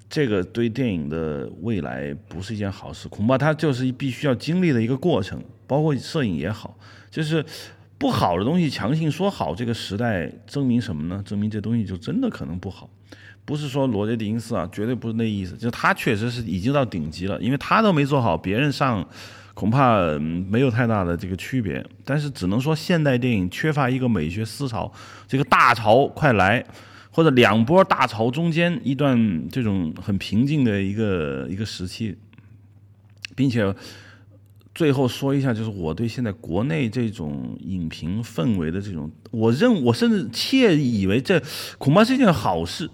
[0.10, 5.42] 这个对电影的未来不是一件好事，恐怕它就是必须要经历的一个过程。
[5.68, 6.78] 包括摄影也好，
[7.16, 7.46] 就是
[7.98, 11.24] 不好的东西强行说好，这个时代证明什么呢？
[11.26, 12.90] 证明这东西就真的可能不好。
[13.46, 19.08] 不是说罗杰·狄金斯啊，绝对不是那意思，就他确实是已经到顶级了，因为他都没做好，别人上
[19.54, 21.82] 恐怕、没有太大的这个区别。
[22.04, 24.92] 但是只能说现代电影缺乏一个美学思潮，
[25.26, 26.66] 这个大潮快来，
[27.12, 32.18] 或者两波大潮中间一段这种很平静的一个一个时期，
[33.38, 33.74] 并且。
[34.76, 41.42] 最后说一下，就是我对现在国内这种影评氛围的这种，我认我甚至窃以为这
[41.78, 42.90] 恐怕是一件好事，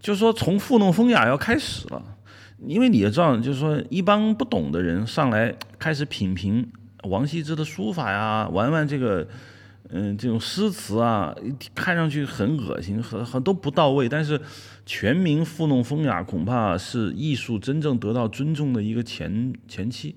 [0.00, 2.02] 就是说从糊弄风雅要开始了，
[2.66, 6.68] 因为你也知道，就是说一帮不懂的人上来开始品评
[7.04, 9.28] 王羲之的书法呀，玩玩这个，
[9.90, 11.32] 嗯、这种诗词啊，
[11.76, 14.40] 看上去很恶心，很很都不到位，但是
[14.84, 20.16] 全民糊弄风雅，恐怕是艺术真正得到尊重的一个前前期。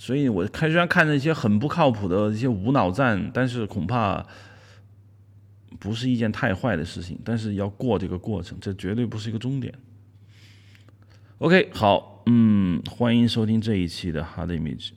[0.00, 4.26] 所以我看虽然看着一些很不靠谱的一些无脑赞，但是恐怕
[5.78, 7.20] 不是一件太坏的事情。
[7.22, 9.74] 但是要过这个过程，这绝对不是一个终点。
[11.36, 14.92] OK，好，嗯，欢迎收听这一期的 Hard Image。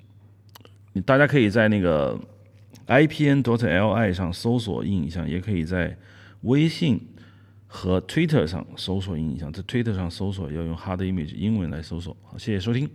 [1.03, 2.17] 大家可以在那个
[2.87, 5.97] IPN.DOT.LI 上搜索印象，也可以在
[6.43, 7.09] 微信
[7.67, 9.51] 和 Twitter 上搜索印象。
[9.51, 12.15] 在 Twitter 上搜索要用 Hard Image 英文来搜索。
[12.23, 12.89] 好，谢谢收听。